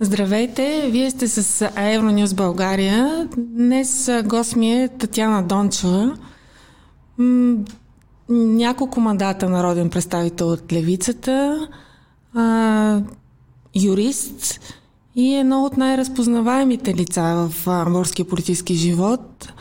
[0.00, 3.28] Здравейте, вие сте с Евронюс България.
[3.36, 6.16] Днес гост ми е Татьяна Дончева.
[8.28, 11.68] няколко мандата народен представител от Левицата,
[12.34, 13.00] а,
[13.82, 14.60] юрист
[15.16, 19.52] и едно от най-разпознаваемите лица в българския политически живот.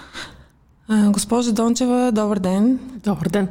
[0.87, 2.79] А, госпожа Дончева, добър ден.
[3.03, 3.47] Добър ден.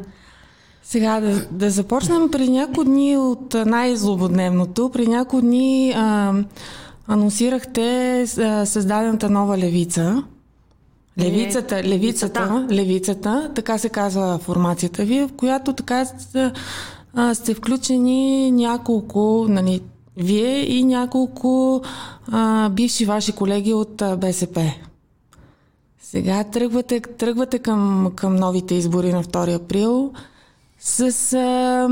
[0.89, 4.91] Сега да, да започнем при няколко дни от най-злободневното.
[4.91, 6.35] При няколко дни а,
[7.07, 10.23] анонсирахте а, създадената нова левица.
[11.21, 16.07] Левицата, левицата, левицата, левицата, така се казва формацията ви, в която така
[17.15, 19.81] а, сте включени няколко, нали,
[20.17, 21.83] вие и няколко
[22.33, 24.73] а, бивши ваши колеги от а, БСП.
[26.03, 30.13] Сега тръгвате, тръгвате към, към новите избори на 2 април
[30.79, 31.89] с, а,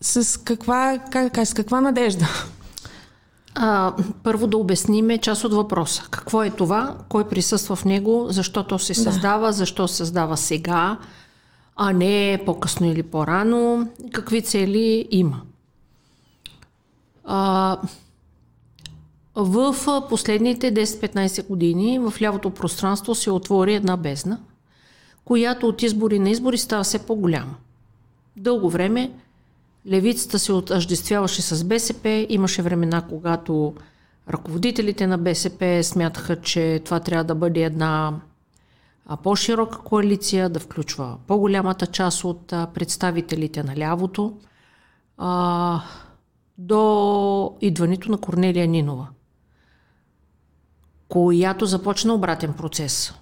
[0.00, 2.26] с, каква, как, с каква надежда?
[3.54, 6.02] А, първо да обясниме част от въпроса.
[6.10, 9.52] Какво е това, кой присъства в него, защо то се създава, да.
[9.52, 10.98] защо се създава сега,
[11.76, 15.40] а не по-късно или по-рано, какви цели има.
[17.24, 17.78] А,
[19.34, 19.76] в
[20.08, 24.38] последните 10-15 години в лявото пространство се отвори една бездна,
[25.24, 27.54] която от избори на избори става все по-голяма.
[28.36, 29.12] Дълго време
[29.86, 32.26] левицата се отъждествяваше с БСП.
[32.28, 33.74] Имаше времена, когато
[34.28, 38.20] ръководителите на БСП смятаха, че това трябва да бъде една
[39.22, 44.38] по-широка коалиция, да включва по-голямата част от представителите на лявото,
[45.18, 45.82] а,
[46.58, 49.08] до идването на Корнелия Нинова,
[51.08, 53.14] която започна обратен процес.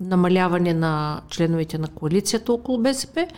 [0.00, 3.26] Намаляване на членовете на коалицията около БСП–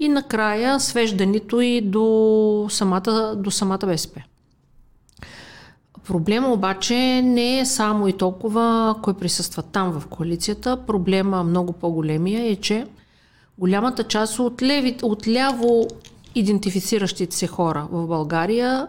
[0.00, 4.22] и накрая свеждането и до самата, до самата БСП.
[6.06, 10.76] Проблема обаче не е само и толкова кой присъства там в коалицията.
[10.86, 12.86] Проблема много по-големия е, че
[13.58, 15.86] голямата част от, леви, от ляво
[16.34, 18.86] идентифициращите се хора в България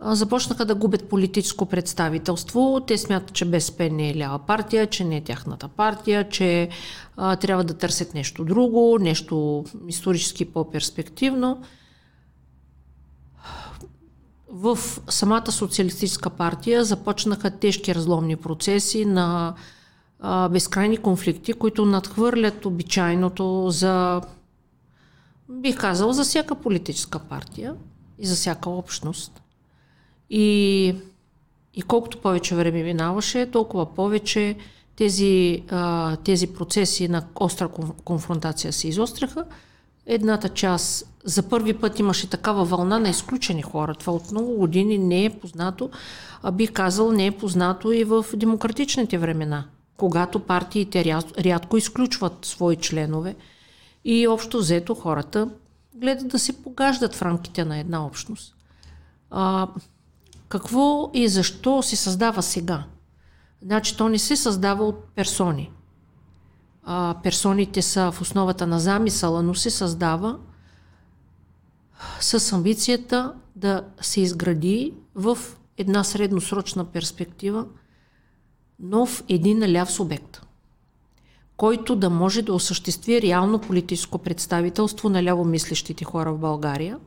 [0.00, 2.80] започнаха да губят политическо представителство.
[2.86, 6.68] Те смятат, че БСП не е лява партия, че не е тяхната партия, че
[7.16, 11.62] а, трябва да търсят нещо друго, нещо исторически по-перспективно.
[14.48, 19.54] В самата социалистическа партия започнаха тежки разломни процеси на
[20.20, 24.22] а, безкрайни конфликти, които надхвърлят обичайното за,
[25.48, 27.74] бих казал, за всяка политическа партия
[28.18, 29.42] и за всяка общност.
[30.30, 30.94] И,
[31.74, 34.56] и колкото повече време минаваше, толкова повече
[34.96, 37.68] тези, а, тези процеси на остра
[38.04, 39.44] конфронтация се изостряха.
[40.06, 43.94] Едната част за първи път имаше такава вълна на изключени хора.
[43.94, 45.90] Това от много години не е познато,
[46.42, 49.64] а бих казал не е познато и в демократичните времена,
[49.96, 53.34] когато партиите рядко изключват свои членове
[54.04, 55.48] и общо взето хората
[55.94, 58.54] гледат да се погаждат в рамките на една общност.
[59.30, 59.68] А,
[60.48, 62.84] какво и защо се създава сега?
[63.62, 65.70] Значи то не се създава от персони.
[66.84, 70.38] А, персоните са в основата на замисъла, но се създава
[72.20, 75.38] с амбицията да се изгради в
[75.76, 77.66] една средносрочна перспектива
[78.80, 80.42] нов един ляв субект,
[81.56, 86.98] който да може да осъществи реално политическо представителство на лявомислещите хора в България,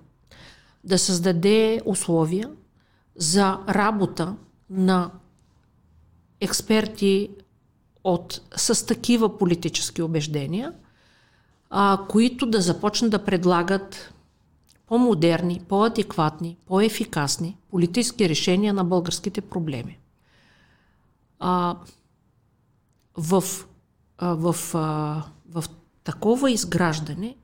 [0.84, 2.50] да създаде условия
[3.16, 4.36] за работа
[4.70, 5.12] на
[6.42, 7.30] експерти
[8.04, 10.74] от, с такива политически убеждения,
[11.70, 14.14] а, които да започнат да предлагат
[14.88, 20.00] по-модерни, по-адекватни, по-ефикасни политически решения на българските проблеми.
[21.40, 21.78] А,
[23.18, 23.44] в,
[24.18, 25.64] а, в, а, в
[26.04, 27.36] такова изграждане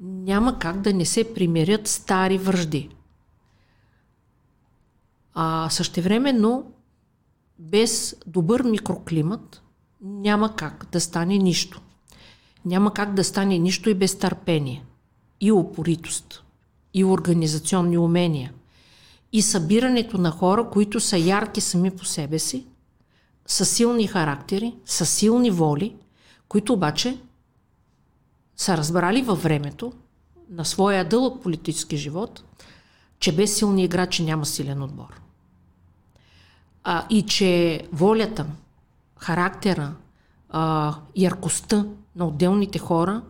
[0.00, 2.90] няма как да не се примирят стари връжди.
[5.34, 6.72] А същевременно,
[7.58, 9.62] без добър микроклимат,
[10.00, 11.80] няма как да стане нищо.
[12.64, 14.84] Няма как да стане нищо и без търпение,
[15.40, 16.44] и упоритост,
[16.94, 18.52] и организационни умения,
[19.32, 22.66] и събирането на хора, които са ярки сами по себе си,
[23.46, 25.96] са силни характери, са силни воли,
[26.48, 27.18] които обаче
[28.56, 29.92] са разбрали във времето
[30.50, 32.44] на своя дълъг политически живот,
[33.18, 35.21] че без силни играчи няма силен отбор
[36.84, 38.46] а, и че волята,
[39.18, 39.94] характера,
[40.48, 41.86] а, яркостта
[42.16, 43.22] на отделните хора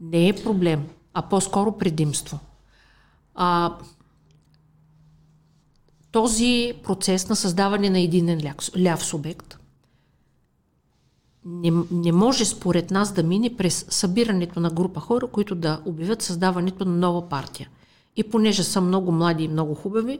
[0.00, 2.38] не е проблем, а по-скоро предимство.
[3.34, 3.76] А,
[6.12, 8.40] този процес на създаване на един
[8.76, 9.58] ляв, субект
[11.44, 16.22] не, не може според нас да мине през събирането на група хора, които да обявят
[16.22, 17.68] създаването на нова партия.
[18.16, 20.18] И понеже са много млади и много хубави,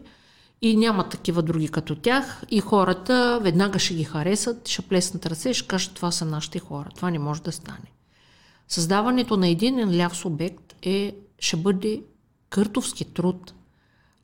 [0.65, 5.51] и няма такива други като тях, и хората веднага ще ги харесат, ще плеснат ръце
[5.51, 6.89] и ще кажат, това са нашите хора.
[6.97, 7.93] Това не може да стане.
[8.69, 12.03] Създаването на един ляв субект е, ще бъде
[12.51, 13.55] къртовски труд,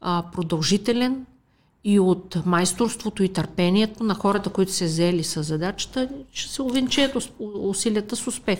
[0.00, 1.26] а, продължителен
[1.84, 7.16] и от майсторството и търпението на хората, които се взели с задачата, ще се увенчеят
[7.40, 8.58] усилията с успех.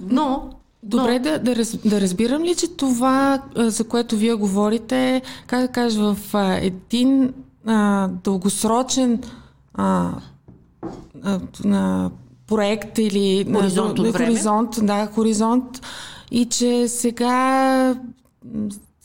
[0.00, 1.24] Но Добре, но...
[1.24, 6.14] да, да, раз, да разбирам ли, че това, за което вие говорите, как да кажа,
[6.14, 7.34] в а, един
[7.66, 9.22] а, дългосрочен
[9.74, 10.12] а,
[11.22, 12.10] а, а,
[12.46, 15.86] проект или хоризонт, на, хоризонт, да, хоризонт,
[16.30, 17.96] и че сега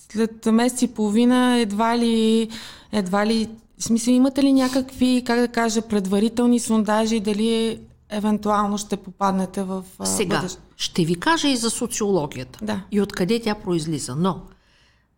[0.10, 2.50] след месец и половина едва ли,
[2.92, 3.50] едва ли,
[3.80, 7.80] в смисъл имате ли някакви, как да кажа, предварителни сондажи, дали
[8.10, 10.60] евентуално ще попаднете в Сега, бъдещ...
[10.78, 12.84] ще ви кажа и за социологията да.
[12.92, 14.16] и откъде тя произлиза.
[14.16, 14.42] Но,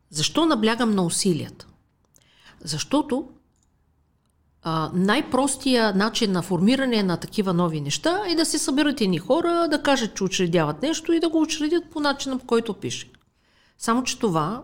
[0.09, 1.67] защо наблягам на усилията?
[2.63, 3.29] Защото
[4.63, 9.67] а, най-простия начин на формиране на такива нови неща е да се съберат едни хора,
[9.71, 13.11] да кажат, че учредяват нещо и да го учредят по начина, по който пише.
[13.77, 14.63] Само, че това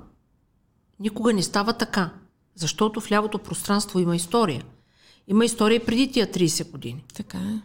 [1.00, 2.10] никога не става така,
[2.56, 4.64] защото в лявото пространство има история.
[5.28, 7.04] Има история преди тия 30 години.
[7.14, 7.62] Така е.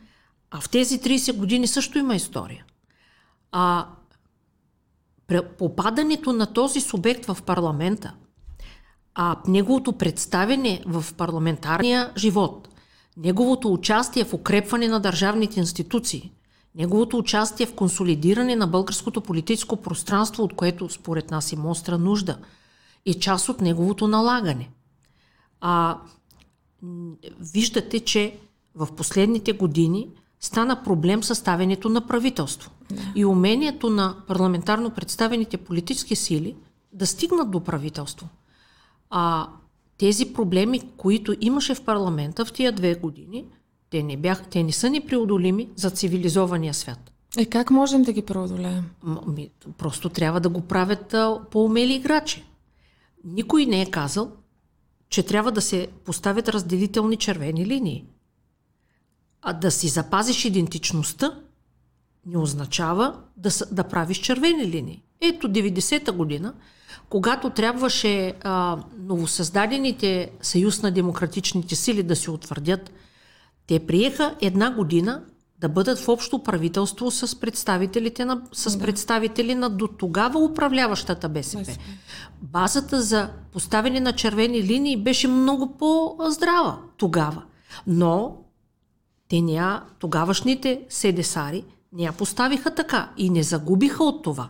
[0.50, 2.64] А в тези 30 години също има история.
[3.52, 3.86] А
[5.58, 8.14] попадането на този субект в парламента,
[9.14, 12.68] а неговото представене в парламентарния живот,
[13.16, 16.32] неговото участие в укрепване на държавните институции,
[16.74, 22.38] неговото участие в консолидиране на българското политическо пространство, от което според нас има остра нужда,
[23.06, 24.70] е част от неговото налагане.
[25.60, 25.98] А,
[27.40, 28.38] виждате, че
[28.74, 30.08] в последните години
[30.40, 32.70] стана проблем съставянето на правителство.
[32.90, 33.02] Да.
[33.14, 36.56] И умението на парламентарно представените политически сили
[36.92, 38.28] да стигнат до правителство.
[39.10, 39.48] А
[39.98, 43.44] тези проблеми, които имаше в парламента в тия две години,
[43.90, 47.12] те не, бях, те не са непреодолими за цивилизования свят.
[47.36, 48.84] Е, как можем да ги преодолеем?
[49.26, 52.44] Ми, просто трябва да го правят а, по-умели играчи.
[53.24, 54.30] Никой не е казал,
[55.08, 58.04] че трябва да се поставят разделителни червени линии.
[59.42, 61.34] А да си запазиш идентичността
[62.26, 65.02] не означава да, да правиш червени линии.
[65.20, 66.54] Ето 90-та година,
[67.08, 72.92] когато трябваше а, новосъздадените съюз на демократичните сили да се утвърдят,
[73.66, 75.22] те приеха една година
[75.60, 78.84] да бъдат в общо правителство с представителите на, с да.
[78.84, 81.58] представители на до тогава управляващата БСП.
[81.58, 81.84] БСП.
[82.42, 87.42] Базата за поставяне на червени линии беше много по-здрава тогава.
[87.86, 88.36] Но
[89.28, 94.48] те ня, тогавашните седесари не я поставиха така и не загубиха от това.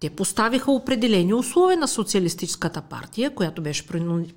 [0.00, 3.86] Те поставиха определени условия на социалистическата партия, която беше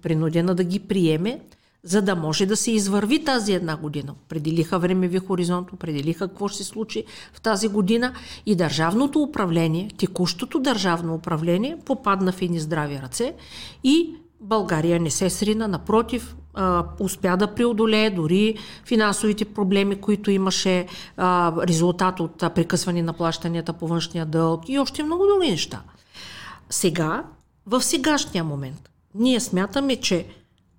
[0.01, 1.39] принудена да ги приеме,
[1.83, 4.15] за да може да се извърви тази една година.
[4.25, 7.03] Определиха времеви хоризонт, определиха какво ще се случи
[7.33, 8.13] в тази година
[8.45, 13.33] и държавното управление, текущото държавно управление попадна в едни здрави ръце
[13.83, 20.87] и България не се срина, напротив, а, успя да преодолее дори финансовите проблеми, които имаше
[21.67, 25.81] резултат от прекъсване на плащанията по външния дълг и още много други неща.
[26.69, 27.23] Сега,
[27.65, 30.27] в сегашния момент, ние смятаме, че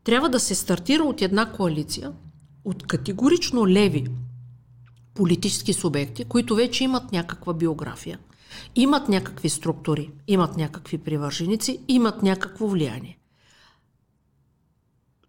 [0.05, 2.13] трябва да се стартира от една коалиция,
[2.65, 4.07] от категорично леви
[5.15, 8.19] политически субекти, които вече имат някаква биография,
[8.77, 13.19] имат някакви структури, имат някакви привърженици, имат някакво влияние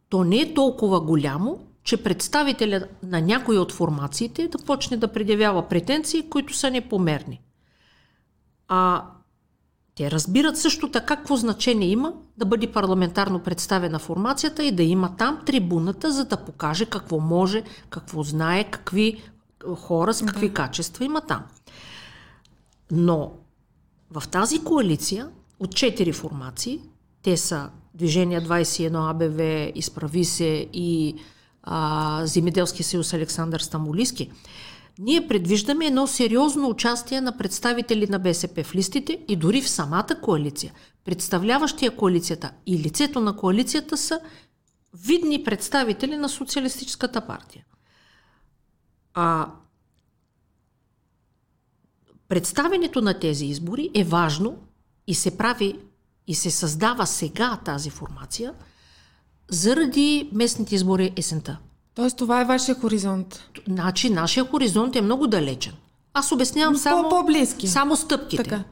[0.09, 5.67] то не е толкова голямо, че представителя на някои от формациите да почне да предявява
[5.67, 7.41] претенции, които са непомерни.
[8.67, 9.05] А
[9.95, 15.15] те разбират също така какво значение има да бъде парламентарно представена формацията и да има
[15.15, 19.21] там трибуната, за да покаже какво може, какво знае, какви
[19.75, 20.53] хора с какви да.
[20.53, 21.43] качества има там.
[22.91, 23.31] Но
[24.11, 26.81] в тази коалиция от четири формации,
[27.21, 31.15] те са Движение 21 АБВ, Изправи се и
[31.63, 34.31] а, Земеделски съюз Александър Стамолиски,
[34.99, 40.07] ние предвиждаме едно сериозно участие на представители на БСП в листите и дори в самата
[40.21, 40.73] коалиция.
[41.05, 44.19] Представляващия коалицията и лицето на коалицията са
[44.93, 47.65] видни представители на Социалистическата партия.
[49.13, 49.51] А
[52.27, 54.57] представенето на тези избори е важно
[55.07, 55.79] и се прави
[56.27, 58.53] и се създава сега тази формация,
[59.49, 61.57] заради местните избори есента.
[61.95, 63.43] Тоест това е вашия хоризонт.
[63.67, 65.73] Значи, нашия хоризонт е много далечен.
[66.13, 67.67] Аз обяснявам само, по-близки.
[67.67, 68.43] само стъпките.
[68.43, 68.63] Така.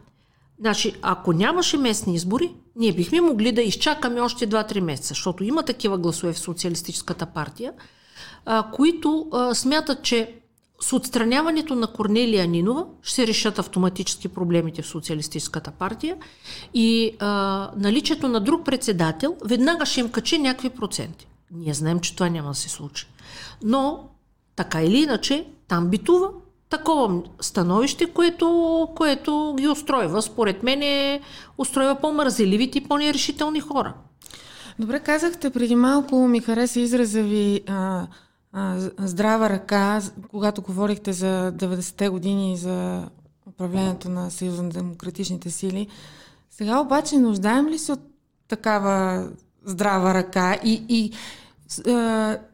[0.60, 5.64] Значи, ако нямаше местни избори, ние бихме могли да изчакаме още 2-3 месеца, защото има
[5.64, 7.74] такива гласове в Социалистическата партия,
[8.46, 10.40] а, които а, смятат, че
[10.82, 16.18] с отстраняването на Корнелия Нинова ще решат автоматически проблемите в Социалистическата партия
[16.74, 21.28] и а, наличието на друг председател веднага ще им качи някакви проценти.
[21.52, 23.08] Ние знаем, че това няма да се случи.
[23.64, 24.10] Но,
[24.56, 26.30] така или иначе, там битува
[26.70, 30.22] такова становище, което, което ги устройва.
[30.22, 31.22] Според мен е,
[31.58, 33.94] устройва по-мързеливите и по-нерешителни хора.
[34.80, 38.08] Добре, казахте преди малко, ми хареса израза ви а,
[38.98, 43.10] здрава ръка, когато говорихте за 90-те години и за
[43.48, 45.88] управлението на Съюза на демократичните сили.
[46.50, 48.00] Сега обаче нуждаем ли се от
[48.48, 49.28] такава
[49.66, 51.12] здрава ръка и, и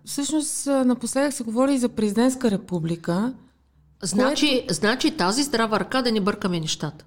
[0.05, 3.33] всъщност напоследък се говори и за президентска република.
[4.03, 4.73] Значи, което...
[4.73, 7.05] значи тази здрава ръка да не бъркаме нещата.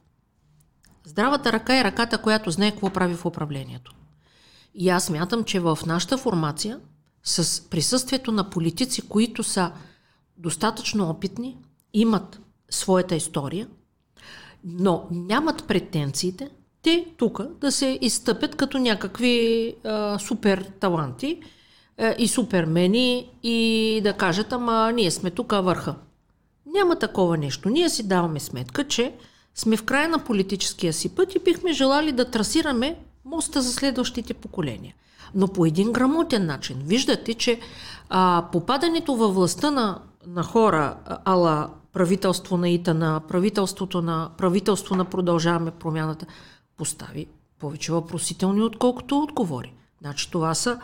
[1.05, 3.95] Здравата ръка е ръката, която знае какво прави в управлението.
[4.75, 6.81] И аз мятам, че в нашата формация,
[7.25, 9.73] с присъствието на политици, които са
[10.37, 11.57] достатъчно опитни,
[11.93, 12.41] имат
[12.71, 13.69] своята история,
[14.65, 16.51] но нямат претенциите,
[16.83, 21.41] те тук да се изтъпят като някакви а, супер таланти
[21.99, 25.95] а, и супермени и да кажат, ама ние сме тук върха.
[26.67, 27.69] Няма такова нещо.
[27.69, 29.15] Ние си даваме сметка, че
[29.55, 34.35] сме в края на политическия си път и бихме желали да трасираме моста за следващите
[34.35, 34.95] поколения.
[35.35, 36.77] Но по един грамотен начин.
[36.85, 37.61] Виждате, че
[38.09, 44.95] а, попадането във властта на, на хора, ала правителство на ИТА, на правителството на правителство
[44.95, 46.27] на Продължаваме промяната,
[46.77, 47.27] постави
[47.59, 49.73] повече въпросителни, отколкото отговори.
[50.01, 50.81] Значи това са,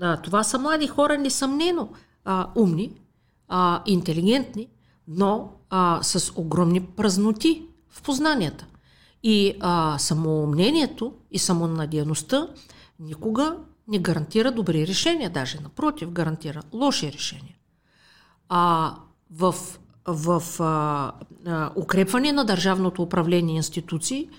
[0.00, 1.88] а, това са млади хора, несъмнено
[2.24, 2.92] а, умни,
[3.48, 4.68] а, интелигентни,
[5.08, 8.66] но а, с огромни празноти в познанията.
[9.22, 12.48] И а, самомнението и самонадеяността
[13.00, 13.56] никога
[13.88, 17.56] не гарантира добри решения, даже напротив, гарантира лоши решения.
[18.48, 18.94] А
[19.30, 19.54] в,
[20.06, 21.12] в а,
[21.46, 24.30] а, укрепване на държавното управление и институции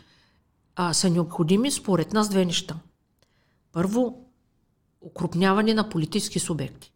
[0.75, 2.75] а, са необходими според нас две неща.
[3.71, 4.25] Първо,
[5.01, 6.93] укрупняване на политически субекти.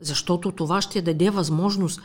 [0.00, 2.00] Защото това ще даде възможност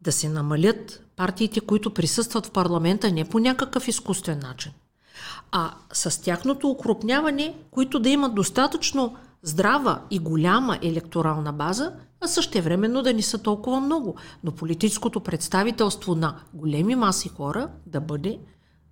[0.00, 4.72] да се намалят партиите, които присъстват в парламента не по някакъв изкуствен начин,
[5.52, 13.02] а с тяхното укрупняване, които да имат достатъчно здрава и голяма електорална база, а същевременно
[13.02, 14.14] да не са толкова много.
[14.44, 18.38] Но политическото представителство на големи маси хора да бъде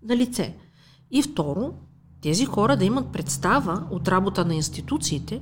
[0.03, 0.57] на лице.
[1.11, 1.75] И второ,
[2.23, 5.41] тези хора да имат представа от работа на институциите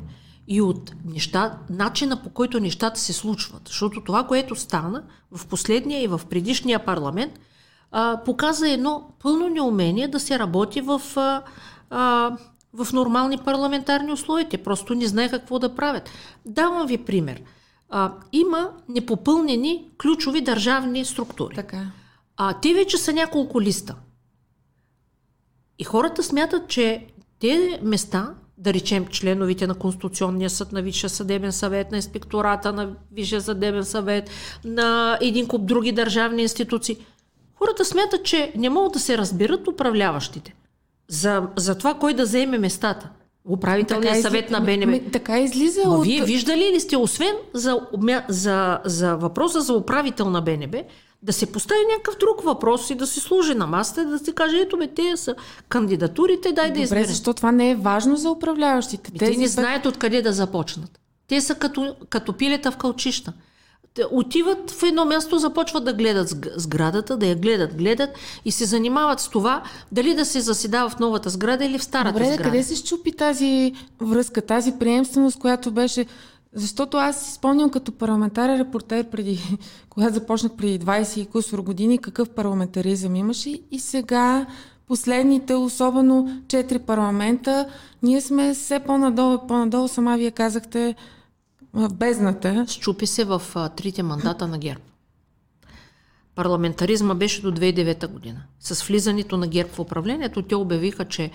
[0.48, 3.62] и от неща, начина по който нещата се случват.
[3.66, 7.32] Защото това, което стана в последния и в предишния парламент,
[7.92, 11.42] а, показа едно пълно неумение да се работи в, а,
[11.90, 12.36] а,
[12.72, 14.48] в нормални парламентарни условия.
[14.48, 16.10] Те просто не знаеха какво да правят.
[16.46, 17.42] Давам ви пример.
[17.90, 21.54] А, има непопълнени ключови държавни структури.
[21.54, 21.86] Така.
[22.36, 23.94] А, те вече са няколко листа.
[25.78, 27.06] И хората смятат, че
[27.40, 32.94] те места да речем членовите на Конституционния съд, на Висшия съдебен съвет, на инспектората на
[33.12, 34.30] Висшия съдебен съвет,
[34.64, 36.96] на един куп други държавни институции.
[37.58, 40.54] Хората смятат, че не могат да се разберат управляващите
[41.08, 43.08] за, за това кой да заеме местата.
[43.48, 45.10] Управителният така съвет на БНБ.
[45.12, 46.04] Така излиза Но от...
[46.04, 47.80] вие виждали ли сте, освен за,
[48.28, 50.82] за, за въпроса за управител на БНБ,
[51.22, 54.58] да се постави някакъв друг въпрос и да се служи на масата да се каже,
[54.58, 55.34] ето бе, те са
[55.68, 57.04] кандидатурите, дай да изберем.
[57.04, 59.12] Защо това не е важно за управляващите?
[59.18, 61.00] Те не знаят откъде да започнат.
[61.28, 63.32] Те са като, като пилета в кълчища.
[64.10, 68.10] Отиват в едно място, започват да гледат сградата, да я гледат, гледат
[68.44, 69.62] и се занимават с това
[69.92, 72.42] дали да се заседава в новата сграда или в старата Добре, сграда.
[72.42, 76.06] къде се щупи тази връзка, тази приемственост, която беше?
[76.52, 79.58] Защото аз си спомням като парламентарен репортер преди,
[79.90, 83.60] когато започнах преди 20 и кусор години, какъв парламентаризъм имаше.
[83.70, 84.46] И сега
[84.88, 87.66] последните, особено четири парламента,
[88.02, 90.94] ние сме все по-надолу и по-надолу, сама вие казахте,
[91.72, 92.66] в бездната.
[92.68, 94.80] Щупи се в а, трите мандата на ГЕРБ.
[96.34, 98.42] Парламентаризма беше до 2009 година.
[98.60, 101.30] С влизането на ГЕРБ в управлението, те обявиха, че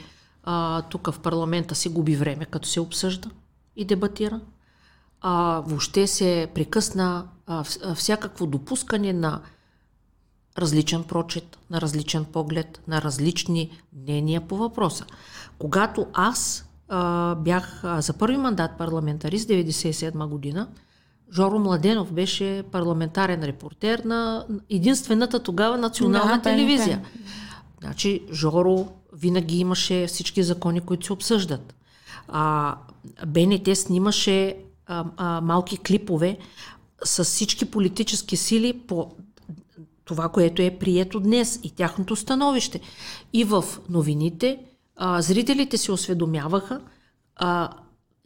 [0.89, 3.29] тук в парламента се губи време, като се обсъжда
[3.75, 4.41] и дебатира
[5.23, 7.63] а, въобще се прекъсна а,
[7.95, 9.41] всякакво допускане на
[10.57, 15.05] различен прочет, на различен поглед, на различни мнения по въпроса.
[15.59, 20.67] Когато аз а, бях а, за първи мандат парламентарист 97 година.
[21.33, 26.97] Жоро Младенов беше парламентарен репортер на единствената тогава национална да, телевизия.
[26.97, 27.31] Да,
[27.81, 31.75] Значи Жоро винаги имаше всички закони, които се обсъждат.
[32.27, 32.75] А,
[33.27, 34.57] БНТ снимаше
[34.87, 36.37] а, а, малки клипове
[37.03, 39.11] с всички политически сили по
[40.05, 42.79] това, което е прието днес и тяхното становище.
[43.33, 44.59] И в новините
[44.95, 46.81] а, зрителите се осведомяваха
[47.35, 47.69] а,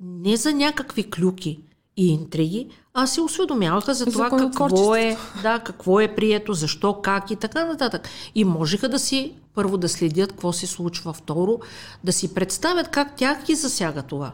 [0.02, 1.60] не за някакви клюки
[1.98, 7.02] и интриги, а се осведомяваха за, за това какво е, да, какво е прието, защо,
[7.02, 8.10] как и така нататък.
[8.36, 11.60] И можеха да си първо да следят какво се случва, второ
[12.04, 14.32] да си представят как тях ги засяга това.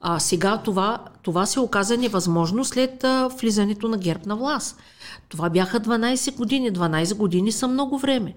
[0.00, 4.76] А сега това, това се оказа невъзможно след а, влизането на герб на власт.
[5.28, 6.72] Това бяха 12 години.
[6.72, 8.34] 12 години са много време.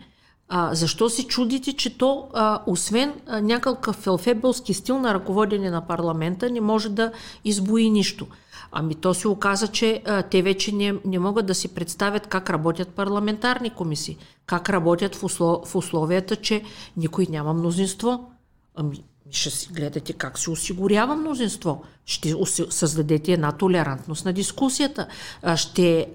[0.49, 5.87] А, защо си чудите, че то, а, освен а, някакъв фелфебелски стил на ръководене на
[5.87, 7.11] парламента, не може да
[7.43, 8.27] избои нищо?
[8.71, 12.49] Ами то се оказа, че а, те вече не, не могат да си представят как
[12.49, 16.63] работят парламентарни комисии, как работят в, услов, в условията, че
[16.97, 18.31] никой няма мнозинство.
[18.75, 21.83] Ами ще си гледате как се осигурява мнозинство.
[22.05, 22.35] Ще
[22.69, 25.07] създадете една толерантност на дискусията.
[25.55, 26.07] Ще,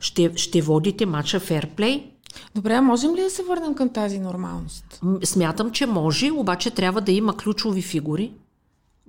[0.00, 2.10] ще, ще водите матча ферплей.
[2.54, 5.00] Добре, а можем ли да се върнем към тази нормалност?
[5.24, 8.32] Смятам, че може, обаче трябва да има ключови фигури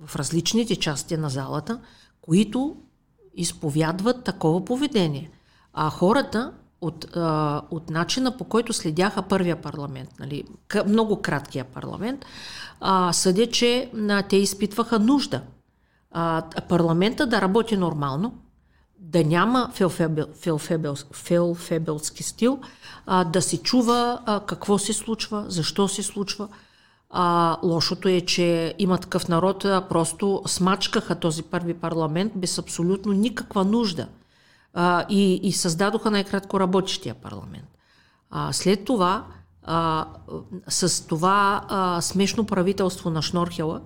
[0.06, 1.80] в различните части на залата,
[2.22, 2.76] които
[3.34, 5.32] изповядват такова поведение.
[5.74, 7.08] А хората от,
[7.72, 10.44] от начина по който следяха първия парламент, нали,
[10.88, 12.26] много краткия парламент,
[12.80, 13.92] а, съдя, че
[14.30, 15.42] те изпитваха нужда
[16.70, 18.34] парламента да работи нормално,
[19.00, 22.60] да няма фелфебел, фелфебел, фелфебелски стил,
[23.06, 26.48] а, да се чува а, какво се случва, защо се случва.
[27.10, 33.12] А, лошото е, че има такъв народ, а, просто смачкаха този първи парламент без абсолютно
[33.12, 34.08] никаква нужда
[34.74, 37.68] а, и, и създадоха най-кратко работещия парламент.
[38.32, 39.26] А, след това,
[39.64, 40.06] а,
[40.68, 43.82] с това а, смешно правителство на Шнорхела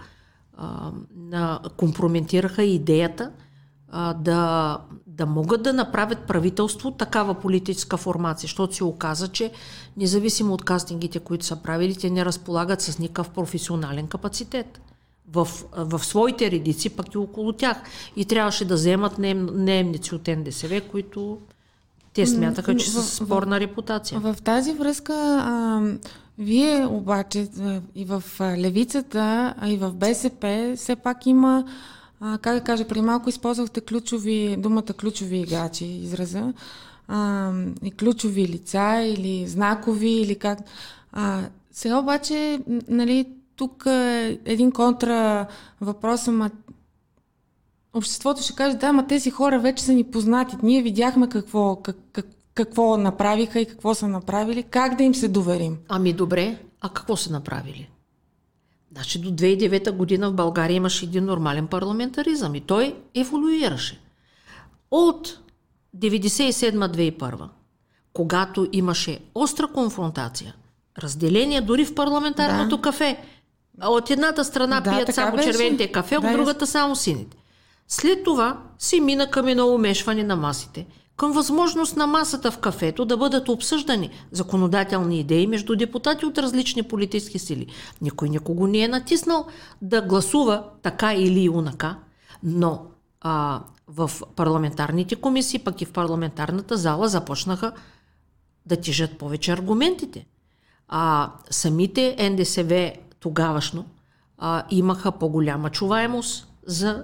[0.58, 3.32] а, на, компрометираха идеята
[3.92, 4.78] а, да,
[5.08, 9.52] да могат да направят правителство такава политическа формация, защото се оказа, че
[9.98, 14.82] независимо от кастингите, които са правили, те не разполагат с никакъв професионален капацитет
[15.34, 17.78] в, в своите редици, пък и около тях.
[18.16, 21.38] И трябваше да вземат неемници от НДСВ, които
[22.14, 24.20] те смятаха, че са спорна репутация.
[24.20, 25.82] В, в тази връзка, а,
[26.38, 27.48] вие обаче
[27.96, 31.66] и в Левицата, и в БСП, все пак има,
[32.22, 36.54] а, как да кажа, при малко използвахте ключови, думата ключови играчи, израза,
[37.08, 37.52] а,
[37.84, 40.60] и ключови лица или знакови, или как.
[41.12, 45.48] А, сега обаче, нали, тук е един контра
[45.82, 46.52] въпрос, ама
[47.94, 50.56] обществото ще каже, да, ма тези хора вече са ни познати.
[50.64, 54.64] Ние видяхме какво, как, как, какво направиха и какво са направили.
[54.64, 55.78] Как да им се доверим?
[55.90, 57.91] Ами добре, а какво са направили?
[58.92, 64.02] Значи до 2009 година в България имаше един нормален парламентаризъм и той еволюираше.
[64.92, 65.40] От
[65.98, 67.48] 97-2001,
[68.14, 70.56] когато имаше остра конфронтация,
[71.00, 72.82] разделение дори в парламентарното да.
[72.82, 73.18] кафе,
[73.82, 75.52] от едната страна да, пият само беше.
[75.52, 77.38] червените кафе, от да, другата само сините.
[77.88, 80.86] След това си мина към едно умешване на масите,
[81.18, 86.84] към възможност на масата в кафето да бъдат обсъждани законодателни идеи между депутати от различни
[86.84, 87.68] политически сили.
[88.02, 89.46] Никой никого не е натиснал
[89.82, 91.96] да гласува така или унака,
[92.44, 92.86] но
[93.22, 97.72] а, в парламентарните комисии, пък и в парламентарната зала започнаха
[98.66, 100.26] да тежат повече аргументите.
[100.88, 103.86] А самите НДСВ тогавашно
[104.38, 107.04] а, имаха по-голяма чуваемост за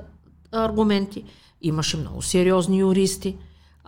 [0.52, 1.24] аргументи.
[1.62, 3.38] Имаше много сериозни юристи.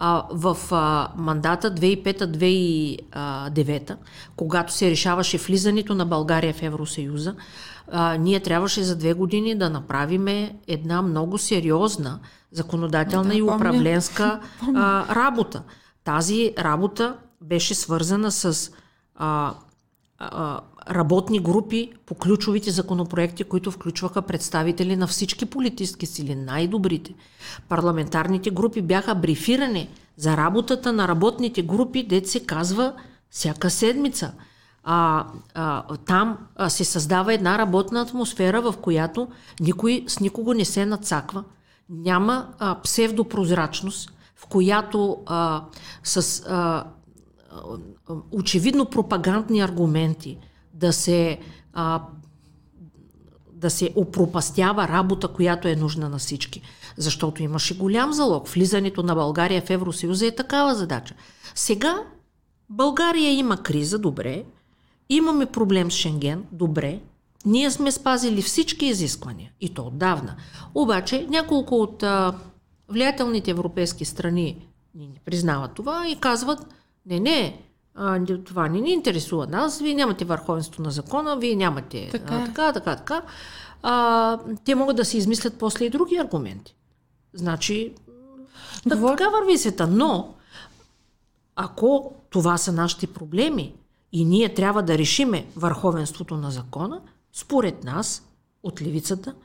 [0.02, 3.96] А, в а, мандата 2005-2009,
[4.36, 7.36] когато се решаваше влизането на България в Евросъюза,
[7.92, 10.28] а, ние трябваше за две години да направим
[10.68, 12.20] една много сериозна
[12.52, 14.40] законодателна да, и управленска
[14.76, 15.64] а, работа.
[16.04, 18.72] Тази работа беше свързана с
[19.16, 19.54] а,
[20.90, 27.14] работни групи по ключовите законопроекти, които включваха представители на всички политически сили, най-добрите.
[27.70, 32.94] Парламентарните групи бяха брифирани за работата на работните групи, дет се казва
[33.30, 34.34] всяка седмица.
[34.84, 39.28] А, а, там а, се създава една работна атмосфера, в която
[39.60, 41.44] никой с никого не се нацаква.
[41.90, 45.64] Няма а, псевдопрозрачност, в която а,
[46.04, 46.84] с а,
[48.32, 50.38] очевидно пропагандни аргументи–
[50.80, 51.40] да се
[51.74, 52.02] а,
[53.54, 56.62] да се опропастява работа, която е нужна на всички.
[56.98, 58.48] Защото имаше голям залог.
[58.48, 61.16] Влизането на България в Евросъюза е такава задача.
[61.56, 62.04] Сега
[62.70, 64.44] България има криза, добре.
[65.10, 67.00] Имаме проблем с Шенген, добре.
[67.46, 70.36] Ние сме спазили всички изисквания и то отдавна.
[70.76, 72.34] Обаче няколко от а,
[72.90, 76.66] влиятелните европейски страни ни признават това и казват,
[77.10, 77.62] не, не,
[77.96, 82.46] а, това не ни интересува нас, вие нямате върховенство на закона, вие нямате така, а,
[82.46, 83.22] така, така, така.
[83.84, 86.76] А, те могат да си измислят после и други аргументи.
[87.34, 87.94] Значи,
[88.88, 89.10] Говор...
[89.10, 89.88] така върви света.
[89.88, 90.34] Но,
[91.56, 93.76] ако това са нашите проблеми
[94.12, 97.02] и ние трябва да решиме върховенството на закона,
[97.34, 98.24] според нас,
[98.64, 99.36] от левицата,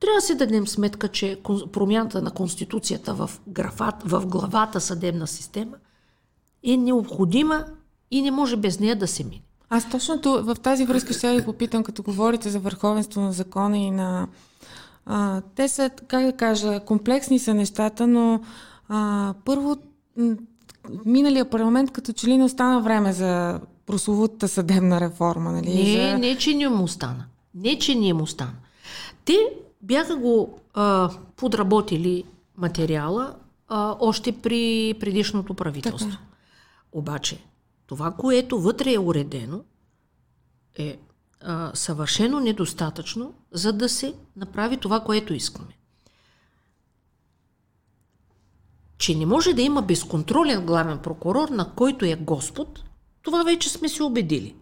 [0.00, 1.40] трябва да си дадем сметка, че
[1.72, 5.76] промяната на Конституцията в, графат, в главата съдебна система
[6.64, 7.64] е необходима
[8.10, 9.42] и не може без нея да се мине.
[9.70, 13.90] Аз точно в тази връзка ще ви попитам, като говорите за върховенство на закона и
[13.90, 14.28] на...
[15.06, 18.40] А, те са, как да кажа, комплексни са нещата, но
[18.88, 19.76] а, първо
[21.04, 25.74] миналия парламент като че ли не остана време за прословутата съдебна реформа, нали?
[25.74, 26.18] Не, за...
[26.18, 27.24] не, че не му остана.
[27.54, 28.54] Не, че не му остана.
[29.24, 29.36] Те
[29.82, 32.24] бяха го а, подработили
[32.56, 33.34] материала
[33.68, 36.10] а, още при предишното правителство.
[36.10, 36.20] Така.
[36.94, 37.44] Обаче,
[37.86, 39.64] това, което вътре е уредено,
[40.78, 40.98] е
[41.40, 45.78] а, съвършено недостатъчно, за да се направи това, което искаме.
[48.98, 52.84] Че не може да има безконтролен главен прокурор, на който е Господ,
[53.22, 54.56] това вече сме се убедили.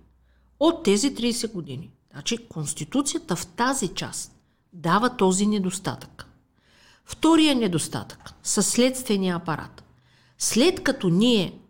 [0.61, 1.91] От тези 30 години.
[2.13, 4.33] Значи Конституцията в тази част
[4.73, 6.27] дава този недостатък.
[7.05, 9.85] Втория недостатък със следствения апарат.
[10.39, 11.62] След като ние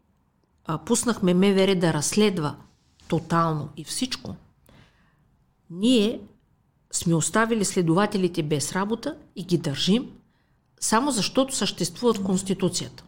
[0.72, 2.56] а, пуснахме МВР да разследва
[3.08, 4.36] тотално и всичко,
[5.70, 6.20] ние
[6.92, 10.10] сме оставили следователите без работа и ги държим,
[10.80, 13.04] само защото съществуват Конституцията.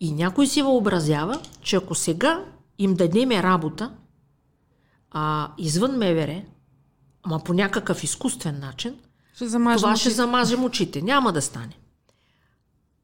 [0.00, 2.44] И някой си въобразява, че ако сега
[2.78, 3.92] им дадеме работа
[5.10, 6.42] а, извън МВР,
[7.22, 8.94] ама по някакъв изкуствен начин,
[9.34, 9.96] ще това очите.
[9.96, 11.02] ще замажем очите.
[11.02, 11.78] Няма да стане.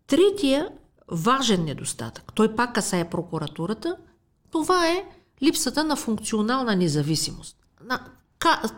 [0.06, 0.68] Третия
[1.08, 3.96] важен недостатък, той пак касае прокуратурата,
[4.50, 5.04] това е
[5.42, 7.56] липсата на функционална независимост.
[7.84, 8.00] На,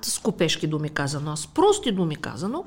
[0.02, 2.64] с купешки думи казано, с прости думи казано,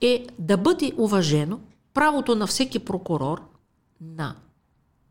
[0.00, 1.60] е да бъде уважено
[1.94, 3.40] правото на всеки прокурор
[4.00, 4.34] на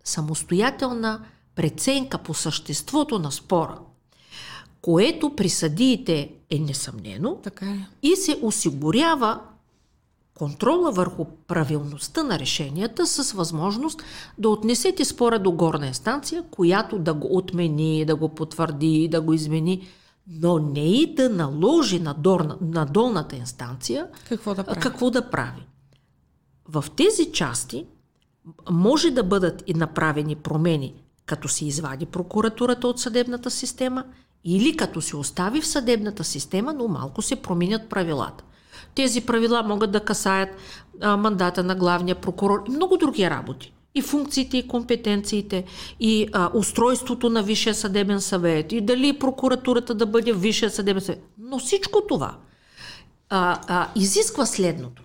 [0.03, 3.79] самостоятелна преценка по съществото на спора,
[4.81, 7.87] което при съдиите е несъмнено така е.
[8.03, 9.39] и се осигурява
[10.37, 14.01] контрола върху правилността на решенията с възможност
[14.37, 19.33] да отнесете спора до горна инстанция, която да го отмени, да го потвърди, да го
[19.33, 19.87] измени,
[20.27, 24.79] но не и да наложи на, дорна, на долната инстанция какво да, прави.
[24.79, 25.67] какво да прави.
[26.69, 27.85] В тези части
[28.71, 30.93] може да бъдат и направени промени,
[31.25, 34.03] като се извади прокуратурата от съдебната система
[34.43, 38.43] или като се остави в съдебната система, но малко се променят правилата.
[38.97, 40.49] Тези правила могат да касаят
[41.01, 43.73] а, мандата на главния прокурор и много други работи.
[43.95, 45.65] И функциите, и компетенциите,
[45.99, 51.23] и а, устройството на Висшия съдебен съвет, и дали прокуратурата да бъде Висшия съдебен съвет.
[51.37, 52.37] Но всичко това
[53.29, 55.03] а, а, изисква следното.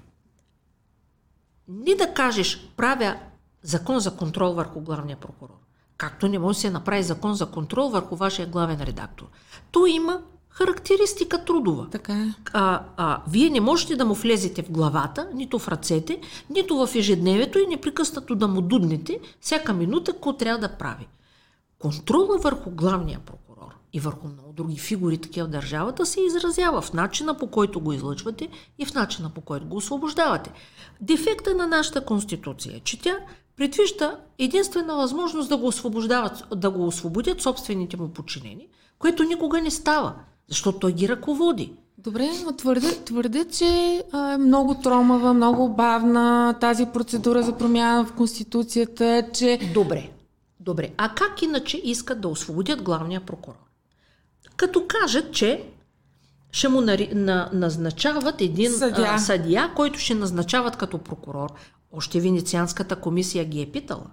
[1.68, 3.16] Не да кажеш, правя
[3.62, 5.58] закон за контрол върху главния прокурор,
[5.96, 9.26] както не може да се направи закон за контрол върху вашия главен редактор.
[9.70, 11.86] То има характеристика трудова.
[11.90, 12.34] Така е.
[12.52, 16.94] А, а, вие не можете да му влезете в главата, нито в ръцете, нито в
[16.94, 21.06] ежедневието и непрекъснато да му дуднете всяка минута, какво трябва да прави.
[21.78, 26.92] Контрола върху главния прокурор и върху много други фигури такива в държавата се изразява в
[26.92, 30.52] начина по който го излъчвате и в начина по който го освобождавате.
[31.00, 33.16] Дефекта на нашата конституция е, че тя
[33.56, 39.70] предвижда единствена възможност да го, освобождават, да го освободят собствените му подчинени, което никога не
[39.70, 40.14] става.
[40.52, 41.72] Защото той ги ръководи.
[41.98, 43.66] Добре, но твърдя, твърдя че
[44.14, 49.58] е много тромава, много бавна тази процедура за промяна в Конституцията, че...
[49.74, 50.10] Добре,
[50.60, 50.90] добре.
[50.96, 53.56] А как иначе искат да освободят главния прокурор?
[54.56, 55.64] Като кажат, че
[56.50, 59.08] ще му нари, на, назначават един съдия.
[59.10, 61.50] А, съдия, който ще назначават като прокурор.
[61.92, 64.06] Още Венецианската комисия ги е питала.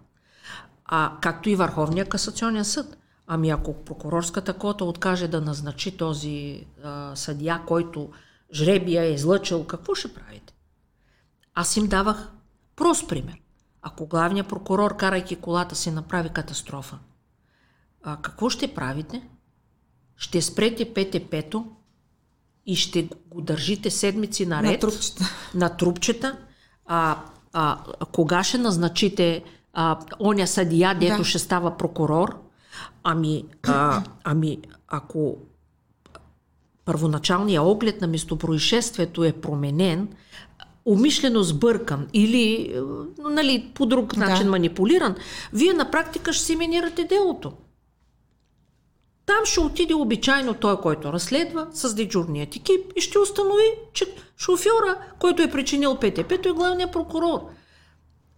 [0.86, 2.97] А както и Върховния касационен съд.
[3.32, 8.10] Ами ако прокурорската кота откаже да назначи този а, съдия, който
[8.54, 10.54] жребия е излъчил, какво ще правите?
[11.54, 12.32] Аз им давах
[12.76, 13.42] прост пример.
[13.82, 16.98] Ако главният прокурор, карайки колата си, направи катастрофа,
[18.04, 19.28] а какво ще правите?
[20.15, 21.65] Ще спрете ПТП-то
[22.65, 24.72] и ще го държите седмици наред.
[24.72, 25.26] На трупчета.
[25.56, 26.38] На трупчета.
[26.86, 27.80] А, а,
[28.12, 31.24] кога ще назначите а, оня съдия, дето да.
[31.24, 32.48] ще става прокурор?
[33.04, 35.38] Ами, а, ами, ако
[36.86, 40.08] първоначалният оглед на местопроизшествието е променен,
[40.86, 42.76] умишлено сбъркан или
[43.18, 44.52] нали, по друг начин да.
[44.52, 45.15] манипулиран,
[45.54, 47.54] вие на практика ще си минирате делото.
[49.26, 54.06] Там ще отиде обичайно той, който разследва с дежурният екип и ще установи, че
[54.38, 57.39] шофьора, който е причинил ПТП, е главният прокурор.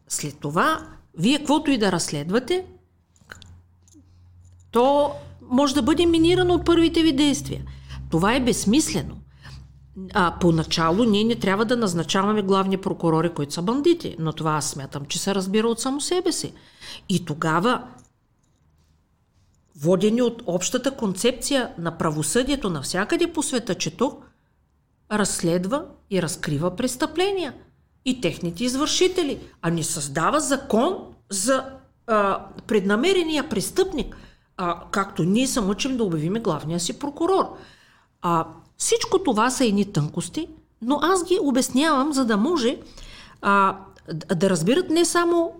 [0.08, 2.66] След това, вие каквото и да разследвате,
[4.72, 5.12] то
[5.50, 7.62] може да бъде минирано от първите ви действия.
[8.10, 9.18] Това е безсмислено.
[10.14, 14.70] А, поначало ние не трябва да назначаваме главни прокурори, които са бандити, но това аз
[14.70, 16.54] смятам, че се разбира от само себе си.
[17.10, 17.84] И тогава,
[19.76, 24.18] водени от общата концепция на правосъдието навсякъде по света, че то
[25.12, 27.54] разследва и разкрива престъпления
[28.06, 30.98] и техните извършители, а не създава закон
[31.30, 31.66] за
[32.08, 34.18] а, преднамерения престъпник,
[34.62, 37.45] а, както ние се мъчим да обявиме главния си прокурор.
[38.21, 38.45] А,
[38.78, 40.47] всичко това са едни тънкости,
[40.82, 42.78] но аз ги обяснявам, за да може
[43.41, 43.78] а,
[44.36, 45.54] да разбират не само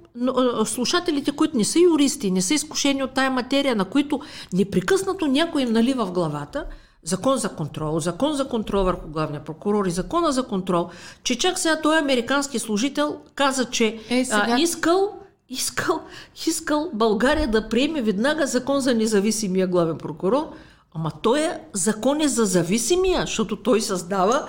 [0.66, 4.22] слушателите, които не са юристи, не са изкушени от тая материя, на които
[4.54, 6.66] непрекъснато някой им налива в главата,
[7.04, 10.90] закон за контрол, закон за контрол върху главния прокурор и закона за контрол,
[11.24, 14.46] че чак сега той американски служител каза, че е, сега...
[14.50, 15.21] а, искал
[15.52, 16.02] искал,
[16.48, 20.48] искал България да приеме веднага закон за независимия главен прокурор,
[20.96, 24.48] ама той е закон е за зависимия, защото той създава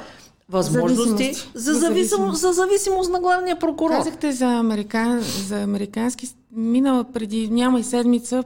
[0.48, 3.96] възможности за, зависимост, за зависимост на главния прокурор.
[3.96, 6.34] Казахте за, американ, за американски.
[6.52, 8.44] Минала преди няма и седмица,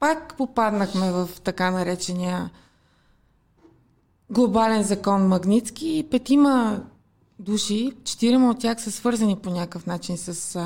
[0.00, 2.50] пак попаднахме в така наречения
[4.30, 6.82] глобален закон Магницки и петима
[7.38, 10.58] души, четирима от тях са свързани по някакъв начин с,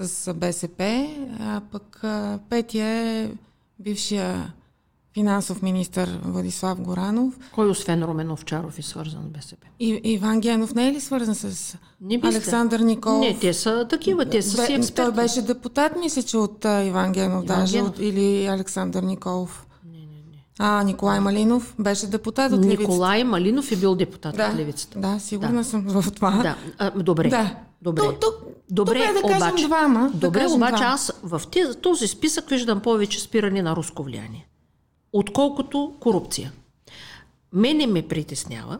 [0.00, 1.08] с БСП,
[1.40, 2.04] а пък
[2.48, 3.30] петия е
[3.78, 4.52] бившия
[5.14, 7.38] финансов министр Владислав Горанов.
[7.52, 9.66] Кой освен Румен Овчаров е свързан с БСП?
[9.80, 13.20] И, Иван Генов не е ли свързан с не Александър Николов?
[13.20, 14.94] Не, те са такива, те са Бе, си експерти.
[14.94, 17.90] Той беше депутат, мисля, че от Иван Генов, Иван даже, Генов.
[17.90, 19.66] От, или Александър Николов.
[19.84, 20.44] Не, не, не.
[20.58, 22.82] А, Николай Малинов беше депутат от Левицата.
[22.82, 25.00] Николай Малинов е бил депутат да, от Левицата.
[25.00, 25.64] Да, сигурна да.
[25.64, 26.30] съм в това.
[26.30, 27.28] Да, а, добре.
[27.28, 27.56] Да.
[27.82, 28.02] Добре.
[28.02, 28.34] То, то,
[28.70, 30.10] добре, добре да обаче, двама.
[30.14, 30.92] Добре, да обаче двама.
[30.94, 31.42] аз в
[31.82, 34.46] този списък виждам повече спиране на руско влияние
[35.12, 36.52] отколкото корупция.
[37.52, 38.78] Мене ме притеснява,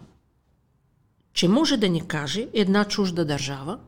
[1.33, 3.79] че може да ни каже една чужда държава,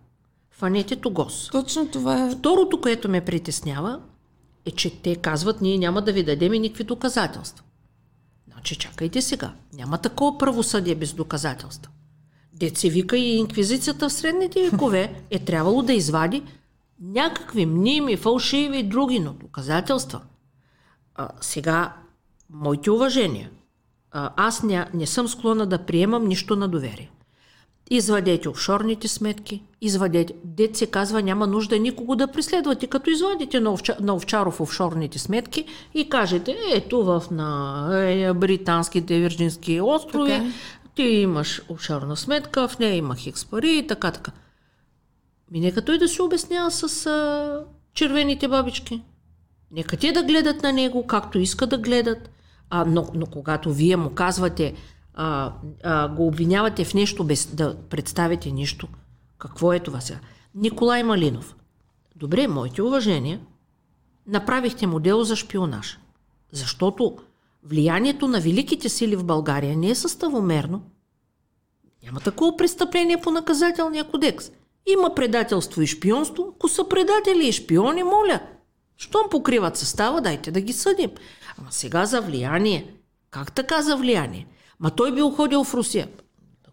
[0.50, 1.48] фанете Тогос.
[1.52, 2.30] Точно това е.
[2.30, 4.00] Второто, което ме притеснява,
[4.66, 7.64] е, че те казват, ние няма да ви дадем никакви доказателства.
[8.52, 9.52] Значи чакайте сега.
[9.72, 11.91] Няма такова правосъдие без доказателства.
[12.62, 16.42] Деца вика и инквизицията в средните векове е трябвало да извади
[17.00, 20.20] някакви мними, фалшиви, други, но доказателства.
[21.14, 21.92] А, сега
[22.50, 23.50] моите уважения.
[24.12, 27.10] Аз не, не съм склонна да приемам нищо на доверие.
[27.90, 30.34] Извадете офшорните сметки, извадете.
[30.44, 35.18] Дет се казва, няма нужда никого да преследвате, като извадите на, Овча, на Овчаров офшорните
[35.18, 40.52] сметки и кажете, ето в на е, британските Вирджински острови.
[40.94, 44.32] Ти имаш офшорна сметка, в нея има хикс пари и така, така.
[45.50, 49.02] Ми нека той да се обяснява с а, червените бабички.
[49.70, 52.30] Нека те да гледат на него, както иска да гледат.
[52.70, 54.74] А, но, но когато вие му казвате,
[55.14, 55.52] а,
[55.82, 58.88] а, го обвинявате в нещо без да представите нищо,
[59.38, 60.18] какво е това сега?
[60.54, 61.56] Николай Малинов.
[62.16, 63.40] Добре, моите уважения,
[64.26, 65.98] направихте модел за шпионаж.
[66.52, 67.18] Защото
[67.62, 70.82] влиянието на великите сили в България не е съставомерно.
[72.04, 74.50] Няма такова престъпление по наказателния кодекс.
[74.86, 76.52] Има предателство и шпионство.
[76.56, 78.40] Ако са предатели и шпиони, моля.
[78.96, 81.10] Щом покриват състава, дайте да ги съдим.
[81.58, 82.94] Ама сега за влияние.
[83.30, 84.46] Как така за влияние?
[84.80, 86.08] Ма той бил ходил в Русия.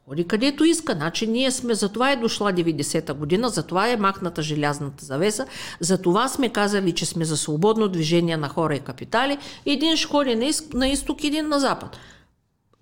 [0.10, 0.94] Ходи където иска.
[0.94, 5.46] Значи ние сме, за това е дошла 90-та година, за това е махната желязната завеса,
[5.80, 9.38] за това сме казали, че сме за свободно движение на хора и капитали.
[9.66, 11.98] Един ще ходи на, из, на изток, един на запад.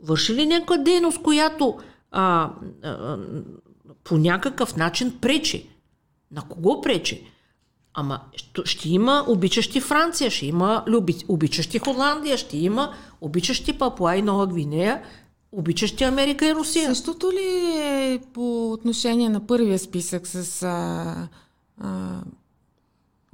[0.04, 1.78] Върши ли някаква дейност, която
[2.12, 2.50] а,
[2.84, 3.18] а,
[4.04, 5.70] по някакъв начин пречи?
[6.32, 7.32] На кого пречи?
[7.94, 8.22] Ама
[8.66, 14.48] ще има обичащи Франция, ще има люби, обичащи Холандия, ще има обичащи Папуа и Нова
[14.48, 15.02] Гвинея,
[15.58, 16.96] обичащи Америка и Русия.
[16.96, 20.64] Същото ли е по отношение на първия списък с...
[20.64, 21.28] А,
[21.82, 21.90] а,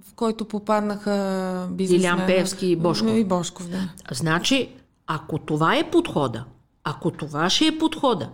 [0.01, 2.17] в който попаднаха бизнесмена...
[2.17, 3.15] Илян Певски и Бошков.
[3.15, 3.89] И Бошков, да.
[4.11, 4.69] Значи,
[5.07, 6.45] ако това е подхода,
[6.83, 8.29] Ако това ще е подхода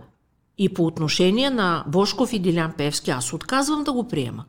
[0.58, 4.44] и по отношение на Бошков и Дилян Певски, аз отказвам да го приема.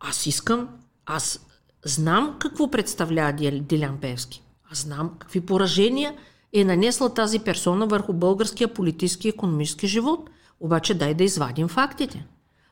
[0.00, 0.68] Аз искам,
[1.06, 1.46] аз
[1.84, 4.42] знам какво представлява Дилян Певски.
[4.72, 6.14] Аз знам какви поражения
[6.60, 10.30] е нанесла тази персона върху българския политически и економически живот.
[10.60, 12.26] Обаче дай да извадим фактите.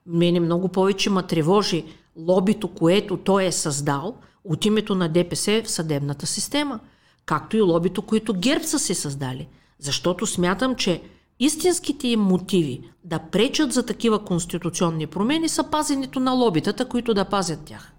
[0.06, 1.84] Мене много повече ма тревожи
[2.16, 6.80] лобито, което той е създал от името на ДПС в съдебната система,
[7.26, 9.48] както и лобито, които ГЕРБ са се създали.
[9.78, 11.02] Защото смятам, че
[11.40, 17.24] истинските им мотиви да пречат за такива конституционни промени са пазенето на лобитата, които да
[17.24, 17.92] пазят тях.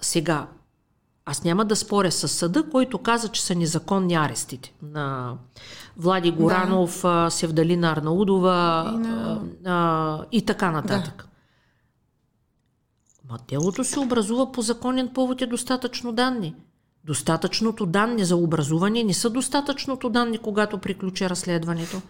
[0.00, 0.46] Сега,
[1.32, 5.34] аз няма да споря с съда, който каза, че са незаконни арестите на
[5.96, 7.30] Влади Горанов, да.
[7.30, 9.40] Севдалина Арнаудова и, на...
[9.64, 11.16] а, и така нататък.
[11.16, 11.24] Да.
[13.32, 16.54] Ма делото се образува по законен повод и достатъчно данни.
[17.04, 22.00] Достатъчното данни за образуване не са достатъчното данни, когато приключи разследването.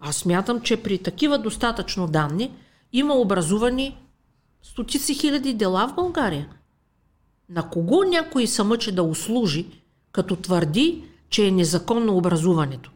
[0.00, 2.52] Аз смятам, че при такива достатъчно данни
[2.92, 3.98] има образувани
[4.62, 6.48] стотици хиляди дела в България–
[7.50, 9.66] на кого някой се мъчи да услужи,
[10.12, 12.90] като твърди, че е незаконно образуването?